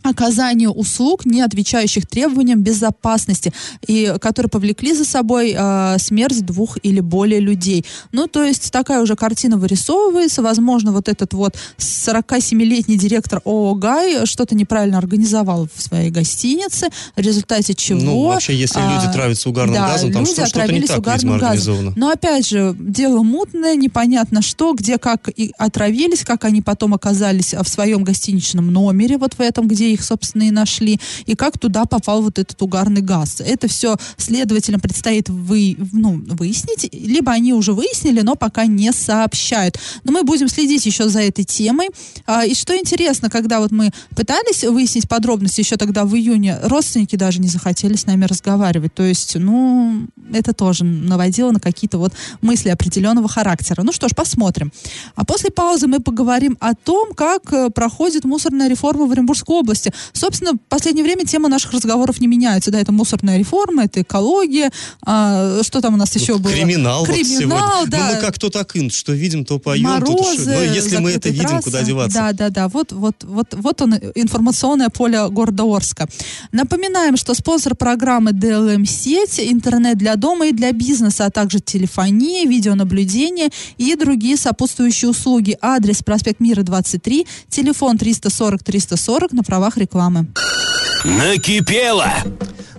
оказание 0.07 0.69
услуг, 0.69 1.27
не 1.27 1.41
отвечающих 1.41 2.07
требованиям 2.07 2.63
безопасности, 2.63 3.53
и 3.87 4.15
которые 4.21 4.51
повлекли 4.51 4.95
за 4.95 5.05
собой 5.05 5.55
э, 5.57 5.97
смерть 5.99 6.45
двух 6.45 6.79
или 6.83 7.01
более 7.01 7.41
людей. 7.41 7.85
Ну, 8.13 8.27
то 8.27 8.45
есть 8.45 8.73
такая 8.73 9.03
уже 9.03 9.17
картина 9.17 9.57
вырисовывается. 9.57 10.43
Возможно, 10.43 10.93
вот 10.93 11.09
этот 11.09 11.35
вот 11.35 11.57
47-летний 11.79 12.97
директор 12.97 13.41
ООО 13.45 13.75
«Гай» 13.75 14.27
что-то 14.27 14.55
неправильно 14.55 14.99
организовал 14.99 15.69
в 15.75 15.83
своей 15.83 16.11
гостинице, 16.11 16.89
в 17.15 17.21
результате 17.21 17.75
чего... 17.75 18.01
Ну, 18.01 18.23
вообще, 18.27 18.57
если 18.57 18.81
а, 18.81 18.95
люди 18.95 19.13
травятся 19.13 19.49
угарным 19.49 19.75
да, 19.75 19.89
газом, 19.89 20.13
там 20.13 20.27
что- 20.27 20.47
что-то 20.47 20.73
не 20.73 20.83
так, 20.83 20.99
угарным 20.99 21.39
газом. 21.39 21.93
Но 21.97 22.11
опять 22.11 22.49
же, 22.49 22.75
дело 22.79 23.23
мутное, 23.23 23.75
непонятно 23.77 24.43
что, 24.43 24.75
где 24.75 24.99
как 24.99 25.29
и 25.35 25.53
отравились, 25.59 26.25
как 26.25 26.45
они 26.45 26.63
потом 26.63 26.95
оказались 26.95 27.55
а, 27.55 27.63
в 27.63 27.69
своем 27.69 28.05
гостиничном 28.05 28.73
номере, 28.73 29.19
вот 29.19 29.35
в 29.35 29.41
этом, 29.41 29.69
где 29.69 29.93
их, 29.97 30.05
собственно, 30.05 30.45
и 30.45 30.51
нашли, 30.51 31.01
и 31.27 31.35
как 31.35 31.59
туда 31.59 31.85
попал 31.85 32.23
вот 32.23 32.39
этот 32.39 32.61
угарный 32.63 33.01
газ. 33.01 33.41
Это 33.41 33.69
все 33.69 33.97
следователям 34.17 34.81
предстоит 34.81 35.29
вы, 35.29 35.77
ну, 35.93 36.23
выяснить, 36.29 36.89
либо 36.93 37.33
они 37.33 37.53
уже 37.53 37.73
выяснили, 37.73 38.21
но 38.21 38.35
пока 38.35 38.67
не 38.67 38.93
сообщают. 38.93 39.79
Но 40.05 40.13
мы 40.13 40.23
будем 40.23 40.49
следить 40.49 40.87
еще 40.87 41.09
за 41.09 41.21
этой 41.21 41.45
темой. 41.45 41.89
А, 42.27 42.45
и 42.45 42.55
что 42.55 42.77
интересно, 42.77 43.31
когда 43.31 43.61
вот 43.61 43.73
мы 43.73 43.91
пытались 44.15 44.65
выяснить 44.65 45.09
подробности 45.09 45.61
еще 45.61 45.77
тогда 45.77 46.05
в 46.05 46.15
июне, 46.15 46.59
родственники 46.63 47.17
даже 47.17 47.41
не 47.41 47.49
захотели 47.49 47.97
с 47.97 48.07
нами 48.07 48.25
разговаривать. 48.25 48.95
То 48.95 49.03
есть, 49.03 49.37
ну, 49.37 50.07
это 50.33 50.53
тоже 50.53 50.85
наводило 50.85 51.51
на 51.51 51.61
какие-то 51.61 51.99
вот 51.99 52.13
мысли 52.43 52.69
определенного 52.69 53.29
характера. 53.29 53.83
Ну 53.83 53.93
что 53.93 54.09
ж, 54.09 54.13
посмотрим. 54.15 54.73
А 55.15 55.25
после 55.25 55.51
паузы 55.51 55.87
мы 55.87 56.01
поговорим 56.01 56.57
о 56.61 56.75
том, 56.75 57.13
как 57.15 57.53
э, 57.53 57.71
проходит 57.71 58.25
мусорная 58.25 58.69
реформа 58.69 59.07
в 59.07 59.13
Оренбургской 59.13 59.57
области. 59.57 59.76
Собственно, 60.13 60.53
в 60.53 60.59
последнее 60.69 61.05
время 61.05 61.25
тема 61.25 61.49
наших 61.49 61.73
разговоров 61.73 62.21
не 62.21 62.27
меняется. 62.27 62.71
Да, 62.71 62.81
это 62.81 62.93
мусорная 62.93 63.39
реформа, 63.39 63.85
это 63.85 64.03
экология. 64.03 64.71
А, 65.05 65.63
что 65.63 65.81
там 65.81 65.95
у 65.95 65.97
нас 65.97 66.15
еще 66.17 66.39
было? 66.39 66.53
Криминал, 66.53 67.05
вот 67.05 67.15
Криминал, 67.15 67.83
сегодня. 67.85 67.91
да. 67.91 68.09
Ну, 68.11 68.15
мы 68.17 68.21
как 68.21 68.39
то 68.39 68.51
так 68.51 68.77
ин, 68.77 68.91
что 68.91 69.13
видим, 69.13 69.45
то 69.45 69.59
поем. 69.59 69.85
Морозы, 69.85 70.43
что- 70.43 70.51
Но 70.51 70.63
если 70.63 70.97
мы 70.99 71.11
это 71.13 71.29
видим, 71.29 71.47
трассы. 71.49 71.65
куда 71.65 71.83
деваться? 71.83 72.19
Да, 72.19 72.33
да, 72.33 72.51
да. 72.51 72.69
Вот, 72.69 72.93
вот, 72.93 73.17
вот, 73.25 73.49
вот 73.53 73.83
он, 73.83 73.95
информационное 74.15 74.89
поле 74.89 75.29
города 75.29 75.65
Орска. 75.65 76.09
Напоминаем, 76.53 77.17
что 77.17 77.35
спонсор 77.35 77.75
программы 77.75 78.33
DLM-сеть, 78.33 79.41
интернет 79.41 79.99
для 79.99 80.17
дома 80.17 80.47
и 80.49 80.53
для 80.53 80.73
бизнеса, 80.73 81.27
а 81.27 81.31
также 81.31 81.61
телефония, 81.61 82.47
видеонаблюдение 82.47 83.49
и 83.79 83.95
другие 83.97 84.37
сопутствующие 84.37 85.11
услуги. 85.11 85.57
Адрес 85.61 86.03
проспект 86.03 86.41
Мира 86.41 86.63
23, 86.63 87.27
телефон 87.49 87.97
340-340 87.97 89.33
на 89.33 89.43
правах 89.67 89.77
рекламы. 89.79 90.27
Накипело! 91.05 92.07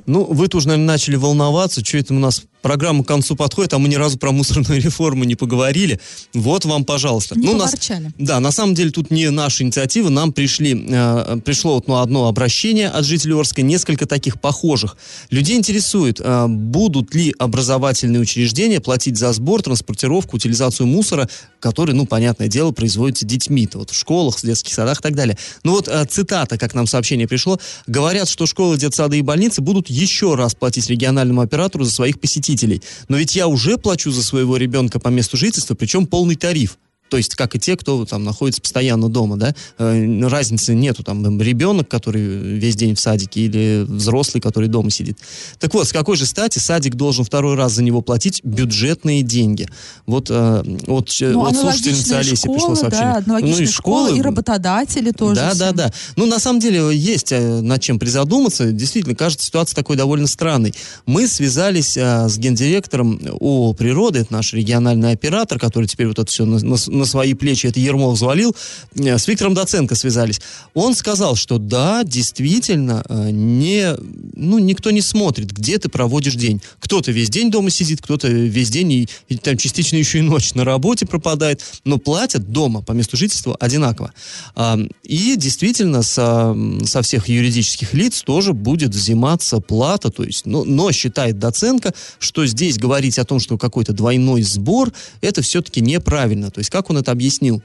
Ну, 0.06 0.24
вы 0.24 0.48
тоже, 0.48 0.70
наверное, 0.70 0.94
начали 0.94 1.18
волноваться, 1.18 1.84
что 1.84 1.98
это 1.98 2.14
у 2.14 2.20
нас 2.20 2.44
программа 2.62 3.04
к 3.04 3.08
концу 3.08 3.36
подходит, 3.36 3.74
а 3.74 3.80
мы 3.80 3.88
ни 3.88 3.96
разу 3.96 4.18
про 4.18 4.32
мусорную 4.32 4.82
реформу 4.84 5.24
не 5.24 5.36
поговорили. 5.36 6.00
Вот 6.34 6.66
вам, 6.66 6.86
пожалуйста. 6.86 7.38
Не 7.38 7.46
ну, 7.46 7.58
нас- 7.58 7.76
да, 8.18 8.40
на 8.40 8.52
самом 8.52 8.76
деле 8.76 8.92
тут 8.92 9.12
не 9.12 9.30
наша 9.30 9.64
инициатива, 9.64 10.10
нам 10.10 10.34
пришли, 10.34 10.86
э, 10.90 11.40
пришло 11.44 11.76
вот, 11.76 11.88
ну, 11.88 11.98
одно 11.98 12.28
обращение 12.28 12.90
от 12.90 13.06
жителей 13.06 13.36
Орска, 13.36 13.62
несколько 13.62 14.06
таких 14.06 14.42
похожих. 14.42 14.98
Людей 15.30 15.58
интересует, 15.58 16.20
э, 16.20 16.48
будут 16.48 17.14
ли 17.16 17.34
образовательные 17.38 18.22
учреждения 18.22 18.80
платить 18.80 19.18
за 19.18 19.32
сбор, 19.34 19.62
транспортировку, 19.62 20.38
утилизацию 20.38 20.88
мусора, 20.88 21.30
который, 21.60 21.94
ну, 21.94 22.06
понятное 22.06 22.48
дело, 22.48 22.72
производится 22.72 23.26
детьми, 23.26 23.68
то 23.68 23.80
вот 23.80 23.92
в 23.92 23.96
школах, 23.96 24.38
в 24.38 24.46
детских 24.46 24.74
садах 24.74 25.00
и 25.00 25.02
так 25.02 25.16
далее. 25.16 25.38
Ну 25.64 25.74
вот 25.74 25.88
э, 25.88 26.06
цитата, 26.10 26.58
как 26.58 26.74
нам 26.74 26.88
сообщение 26.88 27.28
пришло, 27.28 27.60
говорят, 27.86 28.28
что 28.30 28.46
школы, 28.46 28.78
детсады 28.78 29.20
и 29.20 29.22
больницы 29.22 29.62
будут 29.62 29.90
еще 29.90 30.36
раз 30.36 30.56
платить 30.56 30.90
региональному 30.90 31.42
оператору 31.42 31.84
за 31.84 31.92
своих 31.92 32.20
посетителей. 32.20 32.47
Но 33.10 33.18
ведь 33.18 33.36
я 33.36 33.48
уже 33.48 33.78
плачу 33.78 34.12
за 34.12 34.24
своего 34.24 34.58
ребенка 34.58 35.00
по 35.00 35.10
месту 35.10 35.38
жительства, 35.38 35.76
причем 35.76 36.06
полный 36.06 36.36
тариф. 36.36 36.78
То 37.10 37.18
есть, 37.18 37.36
как 37.36 37.56
и 37.56 37.60
те, 37.60 37.76
кто 37.78 38.06
там 38.06 38.24
находится 38.24 38.62
постоянно 38.62 39.10
дома, 39.10 39.38
да, 39.38 39.54
Э, 39.80 40.28
разницы 40.28 40.74
нету, 40.74 41.04
там, 41.04 41.40
ребенок, 41.42 41.88
который 41.88 42.22
весь 42.22 42.76
день 42.76 42.96
в 42.96 43.00
садике, 43.00 43.42
или 43.42 43.86
взрослый, 43.88 44.42
который 44.42 44.70
дома 44.70 44.90
сидит. 44.90 45.18
Так 45.60 45.74
вот, 45.74 45.88
с 45.88 45.92
какой 45.92 46.18
же 46.18 46.26
стати 46.26 46.60
садик 46.60 46.96
должен 46.96 47.24
второй 47.26 47.56
раз 47.56 47.74
за 47.74 47.84
него 47.84 48.02
платить 48.02 48.44
бюджетные 48.44 49.22
деньги? 49.22 49.68
Вот, 50.06 50.28
э, 50.30 50.64
вот, 50.88 51.16
э, 51.22 51.32
Ну, 51.32 51.40
вот 51.40 51.54
аналогичные 51.54 51.96
слушательница 51.96 52.20
Олеси 52.20 52.42
пришло 52.44 52.60
школы, 52.60 52.76
сообщение. 52.76 53.14
да, 53.14 53.24
ну, 53.26 53.38
и 53.38 53.52
школы, 53.52 53.68
школы, 53.68 54.18
и 54.18 54.22
работодатели 54.22 55.12
тоже. 55.12 55.36
да, 55.36 55.50
все. 55.52 55.60
да, 55.60 55.72
да. 55.72 55.94
Ну, 56.16 56.26
на 56.26 56.40
самом 56.40 56.60
деле, 56.60 56.96
есть 56.96 57.32
э, 57.32 57.62
над 57.62 57.82
чем 57.82 58.00
призадуматься. 58.00 58.72
Действительно, 58.72 59.16
кажется, 59.16 59.46
ситуация 59.46 59.76
такой 59.76 59.96
довольно 59.96 60.28
странной. 60.28 60.74
Мы 61.06 61.28
связались 61.28 61.98
э, 61.98 62.28
с 62.28 62.38
гендиректором 62.38 63.20
ООО 63.40 63.74
«Природа», 63.74 64.20
это 64.20 64.34
наш 64.34 64.54
региональный 64.54 65.12
оператор, 65.12 65.60
который 65.60 65.86
теперь 65.86 66.08
вот 66.08 66.20
это 66.20 66.30
все 66.32 66.46
на, 66.46 66.60
на 66.60 66.97
на 66.98 67.06
свои 67.06 67.34
плечи, 67.34 67.68
это 67.68 67.80
ермо 67.80 68.12
взвалил, 68.12 68.56
э, 68.96 69.18
с 69.18 69.28
Виктором 69.28 69.54
Доценко 69.54 69.96
связались. 69.96 70.42
Он 70.74 70.96
сказал, 70.96 71.36
что 71.36 71.58
да, 71.58 72.04
действительно, 72.04 73.04
э, 73.08 73.30
не, 73.32 73.96
ну, 74.36 74.60
никто 74.60 74.92
не 74.92 75.02
смотрит, 75.02 75.52
где 75.52 75.78
ты 75.78 75.90
проводишь 75.90 76.36
день. 76.36 76.62
Кто-то 76.80 77.12
весь 77.12 77.30
день 77.30 77.52
дома 77.52 77.70
сидит, 77.70 78.02
кто-то 78.02 78.28
весь 78.28 78.70
день 78.70 78.92
и, 78.92 79.10
и 79.30 79.38
там 79.38 79.58
частично 79.58 79.98
еще 79.98 80.20
и 80.20 80.22
ночь 80.22 80.54
на 80.54 80.64
работе 80.64 81.06
пропадает, 81.06 81.62
но 81.84 81.98
платят 81.98 82.52
дома 82.52 82.82
по 82.82 82.92
месту 82.92 83.18
жительства 83.18 83.56
одинаково. 83.60 84.14
А, 84.56 84.78
И 85.04 85.36
действительно 85.38 86.04
со, 86.04 86.56
со 86.86 87.02
всех 87.02 87.28
юридических 87.30 87.94
лиц 87.94 88.22
тоже 88.24 88.54
будет 88.54 88.94
взиматься 88.94 89.60
плата, 89.60 90.10
то 90.10 90.24
есть, 90.24 90.46
но, 90.46 90.64
но 90.64 90.92
считает 90.92 91.40
Доценко, 91.40 91.94
что 92.20 92.46
здесь 92.46 92.78
говорить 92.78 93.20
о 93.20 93.26
том, 93.26 93.40
что 93.40 93.58
какой-то 93.58 93.94
двойной 93.94 94.42
сбор, 94.42 94.92
это 95.22 95.42
все-таки 95.42 95.82
неправильно. 95.82 96.52
То 96.52 96.60
есть 96.60 96.70
как 96.70 96.87
он 96.90 96.98
это 96.98 97.12
объяснил? 97.12 97.62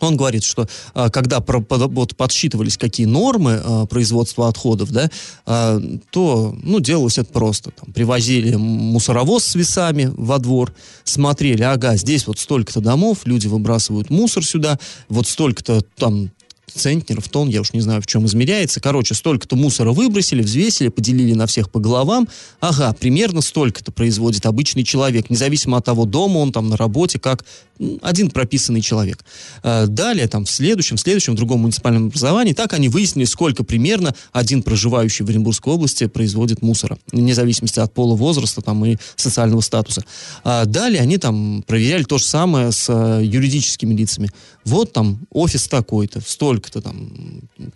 Он 0.00 0.16
говорит, 0.16 0.44
что 0.44 0.68
а, 0.94 1.10
когда 1.10 1.40
вот, 1.40 2.16
подсчитывались 2.16 2.76
какие 2.76 3.06
нормы 3.06 3.60
а, 3.62 3.86
производства 3.86 4.48
отходов, 4.48 4.92
да, 4.92 5.10
а, 5.46 5.80
то 6.10 6.56
ну, 6.62 6.80
делалось 6.80 7.18
это 7.18 7.32
просто. 7.32 7.70
Там, 7.72 7.92
привозили 7.92 8.54
мусоровоз 8.54 9.44
с 9.44 9.54
весами 9.54 10.12
во 10.16 10.38
двор, 10.38 10.72
смотрели, 11.04 11.62
ага, 11.62 11.96
здесь 11.96 12.26
вот 12.26 12.38
столько-то 12.38 12.80
домов, 12.80 13.20
люди 13.24 13.46
выбрасывают 13.46 14.10
мусор 14.10 14.44
сюда, 14.44 14.78
вот 15.08 15.26
столько-то 15.26 15.82
там 15.96 16.30
центнеров, 16.78 17.28
тонн, 17.28 17.48
я 17.48 17.60
уж 17.60 17.72
не 17.72 17.80
знаю, 17.80 18.00
в 18.00 18.06
чем 18.06 18.26
измеряется. 18.26 18.80
Короче, 18.80 19.14
столько-то 19.14 19.56
мусора 19.56 19.92
выбросили, 19.92 20.42
взвесили, 20.42 20.88
поделили 20.88 21.34
на 21.34 21.46
всех 21.46 21.70
по 21.70 21.80
головам. 21.80 22.28
Ага, 22.60 22.94
примерно 22.98 23.40
столько-то 23.40 23.92
производит 23.92 24.46
обычный 24.46 24.84
человек, 24.84 25.30
независимо 25.30 25.76
от 25.76 25.84
того, 25.84 26.04
дома 26.04 26.38
он 26.38 26.52
там 26.52 26.68
на 26.68 26.76
работе, 26.76 27.18
как 27.18 27.44
один 28.02 28.30
прописанный 28.30 28.80
человек. 28.80 29.24
А, 29.62 29.86
далее, 29.86 30.26
там, 30.28 30.44
в 30.44 30.50
следующем, 30.50 30.96
в 30.96 31.00
следующем, 31.00 31.34
в 31.34 31.36
другом 31.36 31.60
муниципальном 31.60 32.06
образовании, 32.06 32.52
так 32.52 32.72
они 32.72 32.88
выяснили, 32.88 33.24
сколько 33.24 33.64
примерно 33.64 34.14
один 34.32 34.62
проживающий 34.62 35.24
в 35.24 35.28
Оренбургской 35.28 35.72
области 35.72 36.06
производит 36.06 36.62
мусора, 36.62 36.98
вне 37.12 37.34
зависимости 37.34 37.80
от 37.80 37.92
пола, 37.92 38.14
возраста 38.14 38.62
там, 38.62 38.84
и 38.84 38.96
социального 39.16 39.60
статуса. 39.60 40.04
А 40.44 40.64
далее 40.64 41.00
они 41.00 41.18
там 41.18 41.62
проверяли 41.66 42.02
то 42.02 42.18
же 42.18 42.24
самое 42.24 42.72
с 42.72 42.86
а, 42.88 43.20
юридическими 43.20 43.94
лицами. 43.94 44.30
Вот 44.64 44.92
там 44.92 45.20
офис 45.30 45.68
такой-то, 45.68 46.20
столько-то 46.68 46.80
там 46.80 47.10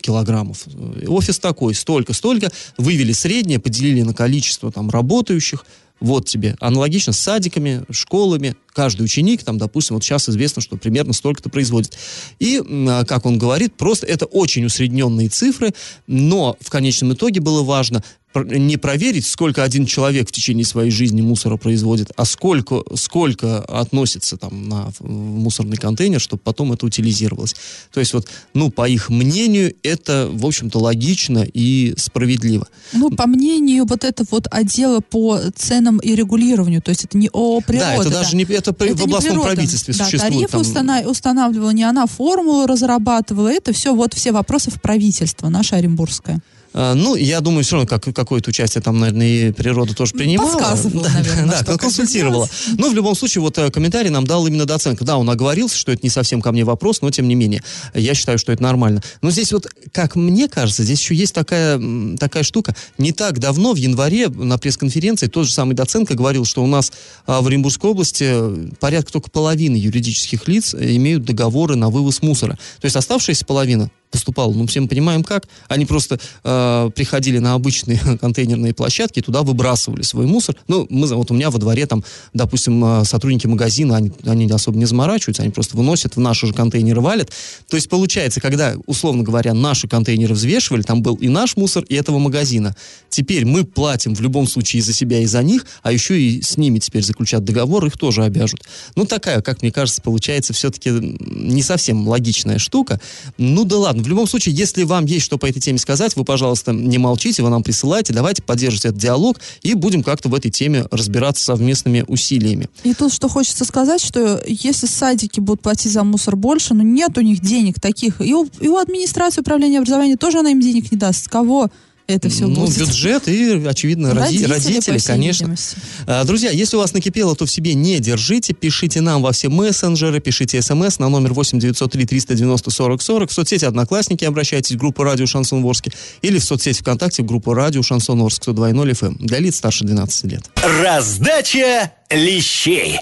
килограммов. 0.00 0.66
Офис 1.07 1.38
такой, 1.38 1.74
столько, 1.74 2.12
столько. 2.12 2.50
Вывели 2.78 3.12
среднее, 3.12 3.59
поделили 3.59 4.02
на 4.02 4.14
количество 4.14 4.70
там 4.70 4.90
работающих, 4.90 5.64
вот 6.00 6.26
тебе. 6.26 6.57
Аналогично 6.61 7.12
с 7.12 7.20
садиками, 7.20 7.85
школами. 7.90 8.57
Каждый 8.73 9.03
ученик, 9.03 9.43
там, 9.45 9.59
допустим, 9.59 9.97
вот 9.97 10.05
сейчас 10.05 10.29
известно, 10.29 10.63
что 10.63 10.77
примерно 10.77 11.13
столько-то 11.13 11.51
производит. 11.51 11.97
И, 12.39 12.63
а, 12.89 13.05
как 13.05 13.27
он 13.27 13.39
говорит, 13.39 13.75
просто 13.75 14.07
это 14.07 14.27
очень 14.27 14.65
усредненные 14.65 15.29
цифры, 15.29 15.73
но 16.07 16.57
в 16.61 16.71
конечном 16.71 17.13
итоге 17.13 17.41
было 17.41 17.63
важно 17.63 18.03
не 18.35 18.77
проверить, 18.77 19.27
сколько 19.27 19.63
один 19.63 19.87
человек 19.87 20.29
в 20.29 20.33
течение 20.33 20.65
своей 20.65 20.91
жизни 20.91 21.21
мусора 21.21 21.57
производит, 21.57 22.11
а 22.17 22.25
сколько, 22.25 22.83
сколько 22.95 23.61
относится 23.61 24.37
там 24.37 24.69
на 24.69 24.93
мусорный 25.01 25.77
контейнер, 25.77 26.21
чтобы 26.21 26.43
потом 26.43 26.73
это 26.73 26.87
утилизировалось. 26.87 27.55
То 27.93 28.01
есть 28.01 28.15
вот, 28.15 28.29
ну, 28.55 28.71
по 28.71 28.89
их 28.89 29.11
мнению, 29.11 29.75
это, 29.83 30.29
в 30.33 30.47
общем-то, 30.47 30.79
логично 30.79 31.47
и 31.53 31.95
справедливо. 31.97 32.67
Ну, 32.93 33.11
по 33.11 33.27
мнению 33.27 33.85
вот 33.87 34.05
это 34.05 34.25
вот 34.31 34.47
отдела 34.51 35.01
по 35.01 35.39
ценам 35.55 35.99
и 35.99 36.15
регулированию, 36.15 36.81
то 36.81 36.91
есть 36.91 37.05
это 37.05 37.19
не 37.19 37.29
о 37.33 37.61
природе. 37.61 37.85
Да, 37.85 37.95
это 37.97 38.11
даже 38.11 38.37
не, 38.37 38.45
это, 38.45 38.62
это 38.68 39.01
в 39.01 39.03
областном 39.03 39.35
природа. 39.35 39.55
правительстве 39.55 39.94
да, 39.94 40.05
существует. 40.05 40.51
Тарифы 40.51 40.72
там... 40.72 41.07
устанавливала 41.11 41.70
не 41.70 41.85
она, 41.85 42.07
формулу 42.07 42.66
разрабатывала, 42.66 43.48
это 43.48 43.72
все, 43.72 43.94
вот 43.94 44.14
все 44.14 44.33
вопросы 44.33 44.70
в 44.70 44.81
правительство, 44.81 45.48
наше 45.48 45.75
Оренбургское. 45.75 46.40
А, 46.75 46.95
ну, 46.95 47.15
я 47.15 47.41
думаю, 47.41 47.65
все 47.65 47.77
равно 47.77 47.89
как, 47.89 48.15
какое-то 48.15 48.51
участие 48.51 48.83
там, 48.83 48.99
наверное, 48.99 49.27
и 49.27 49.53
природа 49.53 49.95
тоже 49.95 50.13
принимала. 50.13 50.53
Подсказывала, 50.53 51.05
да, 51.05 51.13
наверное. 51.13 51.63
Да, 51.65 51.77
консультировала. 51.77 52.49
Но 52.79 52.89
в 52.89 52.95
любом 52.95 53.15
случае, 53.15 53.43
вот 53.43 53.59
э, 53.59 53.71
комментарий 53.71 54.11
нам 54.11 54.27
дал 54.27 54.47
именно 54.47 54.65
доценка. 54.65 55.05
Да, 55.05 55.17
он 55.17 55.29
оговорился, 55.29 55.77
что 55.77 55.93
это 55.93 56.03
не 56.03 56.11
совсем 56.11 56.41
ко 56.41 56.53
мне 56.53 56.65
вопрос, 56.65 57.01
но 57.03 57.11
тем 57.11 57.29
не 57.29 57.35
менее, 57.35 57.63
я 57.95 58.15
считаю, 58.15 58.39
что 58.39 58.53
это 58.53 58.63
нормально. 58.63 59.03
Но 59.21 59.31
здесь 59.31 59.53
вот, 59.53 59.67
как 59.93 60.17
мне 60.17 60.49
кажется, 60.49 60.83
здесь 60.83 61.01
еще 61.01 61.15
есть 61.15 61.35
такая, 61.35 61.81
такая 62.19 62.43
штука. 62.43 62.75
Не 62.99 63.13
так 63.13 63.39
давно, 63.39 63.73
в 63.73 63.77
январе, 63.77 64.29
на 64.29 64.59
пресс-конференции, 64.59 65.27
тот 65.27 65.47
же 65.47 65.53
самый 65.53 65.75
доценка 65.75 66.15
говорил, 66.15 66.45
что 66.45 66.63
у 66.63 66.67
нас 66.67 66.93
а, 67.27 67.41
в 67.41 67.47
Оренбургской 67.47 67.91
области 67.91 68.35
порядка 68.81 69.13
только 69.13 69.31
половины 69.31 69.77
юридических 69.77 70.49
лиц 70.49 70.75
имеют 70.75 71.25
договоры 71.25 71.77
на 71.77 71.91
вывоз 71.91 72.23
мусора. 72.23 72.59
То 72.81 72.87
есть 72.87 72.97
оставшаяся 72.97 73.45
половина 73.45 73.91
поступала, 74.12 74.53
ну, 74.53 74.66
все 74.66 74.81
мы 74.81 74.88
понимаем 74.88 75.25
как. 75.25 75.48
Они 75.68 75.87
просто 75.87 76.20
э, 76.44 76.90
приходили 76.94 77.38
на 77.38 77.55
обычные 77.55 77.98
контейнерные 78.20 78.75
площадки 78.75 79.20
туда 79.20 79.42
выбрасывали 79.42 80.03
свой 80.03 80.27
мусор. 80.27 80.55
Ну, 80.68 80.87
мы, 80.90 81.07
вот 81.09 81.31
у 81.31 81.35
меня 81.35 81.51
во 81.51 81.59
дворе 81.59 81.87
там, 81.87 82.05
допустим, 82.35 82.85
э, 82.85 83.05
сотрудники 83.05 83.46
магазина, 83.46 83.96
они, 83.96 84.12
они 84.25 84.48
особо 84.51 84.79
не 84.79 84.85
заморачиваются, 84.85 85.42
они 85.42 85.51
просто 85.51 85.77
выносят 85.77 86.16
в 86.16 86.20
наши 86.20 86.46
же 86.46 86.53
контейнеры, 86.53 87.01
валят. 87.01 87.33
То 87.68 87.77
есть, 87.77 87.88
получается, 87.88 88.40
когда, 88.40 88.75
условно 88.87 89.25
говоря, 89.25 89.55
наши 89.55 89.88
контейнеры 89.88 90.35
взвешивали, 90.35 90.83
там 90.83 91.03
был 91.03 91.14
и 91.16 91.29
наш 91.29 91.57
мусор, 91.57 91.85
и 91.85 91.94
этого 91.94 92.18
магазина. 92.18 92.77
Теперь 93.09 93.44
мы 93.44 93.64
платим 93.64 94.14
в 94.14 94.20
любом 94.20 94.46
случае 94.46 94.81
и 94.81 94.83
за 94.83 94.92
себя, 94.92 95.20
и 95.20 95.27
за 95.27 95.42
них, 95.42 95.66
а 95.83 95.90
еще 95.90 96.20
и 96.20 96.42
с 96.42 96.57
ними 96.57 96.79
теперь 96.79 97.03
заключат 97.03 97.44
договор, 97.44 97.87
их 97.87 97.96
тоже 97.96 98.25
обяжут. 98.25 98.61
Ну, 98.94 99.07
такая, 99.07 99.40
как 99.40 99.62
мне 99.62 99.72
кажется, 99.72 100.03
получается 100.03 100.53
все-таки 100.53 100.90
не 100.90 101.62
совсем 101.62 102.07
логичная 102.07 102.59
штука. 102.59 103.01
Ну, 103.38 103.64
да 103.64 103.79
ладно, 103.79 104.02
в 104.03 104.09
любом 104.09 104.27
случае, 104.27 104.55
если 104.55 104.83
вам 104.85 105.05
есть 105.07 105.25
что 105.25 105.38
по 105.38 105.47
этой 105.47 105.61
теме 105.61 105.79
сказать, 105.79 106.17
вы, 106.17 106.25
пожалуйста, 106.25 106.73
не 106.73 106.99
молчите, 106.99 107.43
вы 107.43 107.51
нам 107.51 107.62
присылайте, 107.62 108.12
давайте 108.12 108.43
поддержите 108.43 108.88
этот 108.88 109.01
диалог 109.01 109.41
и 109.62 109.75
будем 109.75 110.03
как-то 110.03 110.29
в 110.29 110.35
этой 110.35 110.51
теме 110.51 110.87
разбираться 110.91 111.45
совместными 111.45 112.05
усилиями. 112.07 112.69
И 112.85 112.95
тут 112.95 113.12
что 113.12 113.29
хочется 113.29 113.65
сказать, 113.65 114.03
что 114.03 114.43
если 114.47 114.87
садики 114.87 115.41
будут 115.41 115.62
платить 115.62 115.93
за 115.93 116.05
мусор 116.05 116.37
больше, 116.37 116.75
но 116.75 116.83
нет 116.83 117.17
у 117.19 117.21
них 117.21 117.41
денег 117.41 117.81
таких, 117.81 118.21
и 118.21 118.35
у, 118.35 118.49
и 118.61 118.69
у 118.69 118.77
администрации 118.77 119.41
управления 119.41 119.79
образования 119.79 120.17
тоже 120.17 120.38
она 120.38 120.51
им 120.51 120.61
денег 120.61 120.91
не 120.93 120.99
даст. 120.99 121.25
С 121.25 121.29
кого? 121.29 121.71
Это 122.07 122.29
все 122.29 122.47
ну, 122.47 122.67
будет. 122.67 122.79
бюджет 122.79 123.29
и, 123.29 123.65
очевидно, 123.67 124.15
родители, 124.15 124.47
родители 124.47 124.99
конечно. 124.99 125.45
Видимости. 125.45 125.77
А, 126.07 126.25
друзья, 126.25 126.51
если 126.51 126.77
у 126.77 126.81
вас 126.81 126.93
накипело, 126.93 127.35
то 127.37 127.47
в 127.47 127.51
себе 127.51 127.75
не 127.75 127.99
держите. 128.01 128.53
Пишите 128.55 129.01
нам 129.01 129.23
во 129.23 129.33
все 129.33 129.49
мессенджеры, 129.49 130.21
пишите 130.21 130.61
смс 130.62 130.99
на 130.99 131.09
номер 131.09 131.33
8 131.33 131.59
903 131.59 132.07
390 132.07 132.71
40 132.71 133.03
40. 133.03 133.31
В 133.31 133.33
соцсети 133.33 133.65
«Одноклассники» 133.65 134.25
обращайтесь 134.25 134.77
в 134.77 134.79
группу 134.79 135.03
«Радио 135.03 135.27
Шансон 135.27 135.65
Орске» 135.65 135.93
или 136.23 136.38
в 136.38 136.45
соцсети 136.45 136.81
ВКонтакте 136.81 137.23
в 137.23 137.27
группу 137.27 137.55
«Радио 137.55 137.83
Шансон 137.83 138.21
Орск» 138.23 138.49
102.0 138.49 138.91
FM 138.91 139.17
для 139.19 139.38
лиц 139.38 139.57
старше 139.57 139.85
12 139.85 140.25
лет. 140.25 140.43
Раздача 140.57 141.93
лещей. 142.11 142.99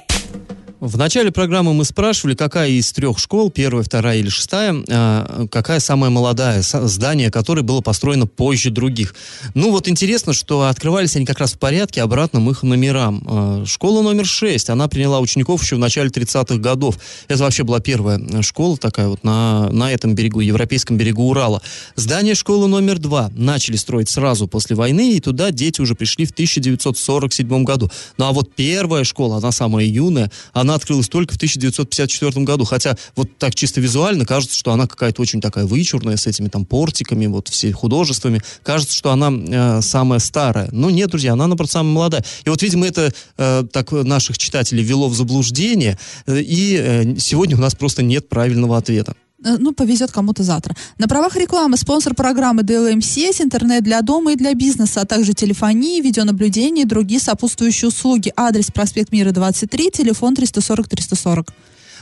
В 0.80 0.96
начале 0.96 1.30
программы 1.30 1.74
мы 1.74 1.84
спрашивали, 1.84 2.34
какая 2.34 2.70
из 2.70 2.90
трех 2.92 3.18
школ, 3.18 3.50
первая, 3.50 3.84
вторая 3.84 4.16
или 4.16 4.30
шестая, 4.30 4.74
э, 4.88 5.46
какая 5.50 5.78
самая 5.78 6.10
молодая, 6.10 6.62
здание 6.62 7.30
которое 7.30 7.60
было 7.60 7.82
построено 7.82 8.26
позже 8.26 8.70
других. 8.70 9.14
Ну 9.52 9.72
вот 9.72 9.88
интересно, 9.88 10.32
что 10.32 10.62
открывались 10.62 11.16
они 11.16 11.26
как 11.26 11.38
раз 11.38 11.52
в 11.52 11.58
порядке, 11.58 12.00
обратным 12.00 12.48
их 12.48 12.62
номерам. 12.62 13.22
Э, 13.26 13.64
школа 13.66 14.00
номер 14.00 14.24
шесть, 14.24 14.70
она 14.70 14.88
приняла 14.88 15.20
учеников 15.20 15.62
еще 15.62 15.76
в 15.76 15.80
начале 15.80 16.08
30-х 16.08 16.56
годов. 16.56 16.96
Это 17.28 17.42
вообще 17.42 17.62
была 17.62 17.80
первая 17.80 18.18
э, 18.18 18.40
школа 18.40 18.78
такая 18.78 19.08
вот 19.08 19.22
на, 19.22 19.68
на 19.68 19.92
этом 19.92 20.14
берегу, 20.14 20.40
европейском 20.40 20.96
берегу 20.96 21.28
Урала. 21.28 21.60
Здание 21.94 22.34
школы 22.34 22.68
номер 22.68 22.98
два 22.98 23.30
начали 23.34 23.76
строить 23.76 24.08
сразу 24.08 24.48
после 24.48 24.76
войны, 24.76 25.12
и 25.12 25.20
туда 25.20 25.50
дети 25.50 25.82
уже 25.82 25.94
пришли 25.94 26.24
в 26.24 26.30
1947 26.30 27.64
году. 27.64 27.90
Ну 28.16 28.24
а 28.24 28.32
вот 28.32 28.54
первая 28.54 29.04
школа, 29.04 29.36
она 29.36 29.52
самая 29.52 29.84
юная, 29.84 30.30
она 30.54 30.69
она 30.70 30.76
открылась 30.76 31.08
только 31.08 31.34
в 31.34 31.36
1954 31.36 32.44
году. 32.44 32.64
Хотя 32.64 32.96
вот 33.16 33.36
так 33.38 33.54
чисто 33.54 33.80
визуально 33.80 34.24
кажется, 34.24 34.56
что 34.56 34.72
она 34.72 34.86
какая-то 34.86 35.20
очень 35.20 35.40
такая 35.40 35.66
вычурная, 35.66 36.16
с 36.16 36.26
этими 36.26 36.48
там 36.48 36.64
портиками, 36.64 37.26
вот 37.26 37.48
все 37.48 37.72
художествами. 37.72 38.40
Кажется, 38.62 38.94
что 38.94 39.10
она 39.10 39.32
э, 39.32 39.82
самая 39.82 40.20
старая. 40.20 40.68
Но 40.72 40.90
нет, 40.90 41.10
друзья, 41.10 41.32
она, 41.32 41.46
наоборот, 41.46 41.70
самая 41.70 41.92
молодая. 41.92 42.24
И 42.44 42.50
вот, 42.50 42.62
видимо, 42.62 42.86
это 42.86 43.12
э, 43.36 43.64
так 43.72 43.90
наших 43.92 44.38
читателей 44.38 44.84
вело 44.84 45.08
в 45.08 45.14
заблуждение. 45.14 45.98
Э, 46.26 46.40
и 46.40 46.76
э, 46.76 47.18
сегодня 47.18 47.56
у 47.56 47.60
нас 47.60 47.74
просто 47.74 48.02
нет 48.02 48.28
правильного 48.28 48.76
ответа. 48.76 49.14
Э, 49.44 49.56
ну, 49.58 49.72
повезет 49.72 50.12
кому-то 50.12 50.42
завтра. 50.42 50.74
На 50.98 51.08
правах 51.08 51.36
рекламы 51.36 51.76
спонсор 51.76 52.14
программы 52.14 52.62
DLM 52.62 53.00
сеть, 53.00 53.40
интернет 53.40 53.82
для 53.82 54.02
дома 54.02 54.32
и 54.32 54.36
для 54.36 54.54
бизнеса, 54.54 55.02
а 55.02 55.06
также 55.06 55.32
телефонии, 55.32 56.00
видеонаблюдение 56.00 56.84
и 56.84 56.88
другие 56.88 57.20
сопутствующие 57.20 57.88
услуги. 57.88 58.32
Адрес 58.36 58.70
проспект 58.70 59.12
Мира 59.12 59.32
23, 59.32 59.90
телефон 59.90 60.34
340-340. 60.34 61.48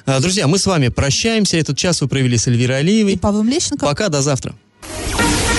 А, 0.06 0.20
друзья, 0.20 0.46
мы 0.46 0.58
с 0.58 0.66
вами 0.66 0.88
прощаемся. 0.88 1.56
Этот 1.56 1.76
час 1.76 2.00
вы 2.00 2.08
провели 2.08 2.36
с 2.36 2.46
Эльвирой 2.48 2.78
Алиевой. 2.78 3.12
И 3.12 3.18
Павлом 3.18 3.48
Лещенко. 3.48 3.84
Пока, 3.84 4.08
до 4.08 4.22
завтра. 4.22 4.54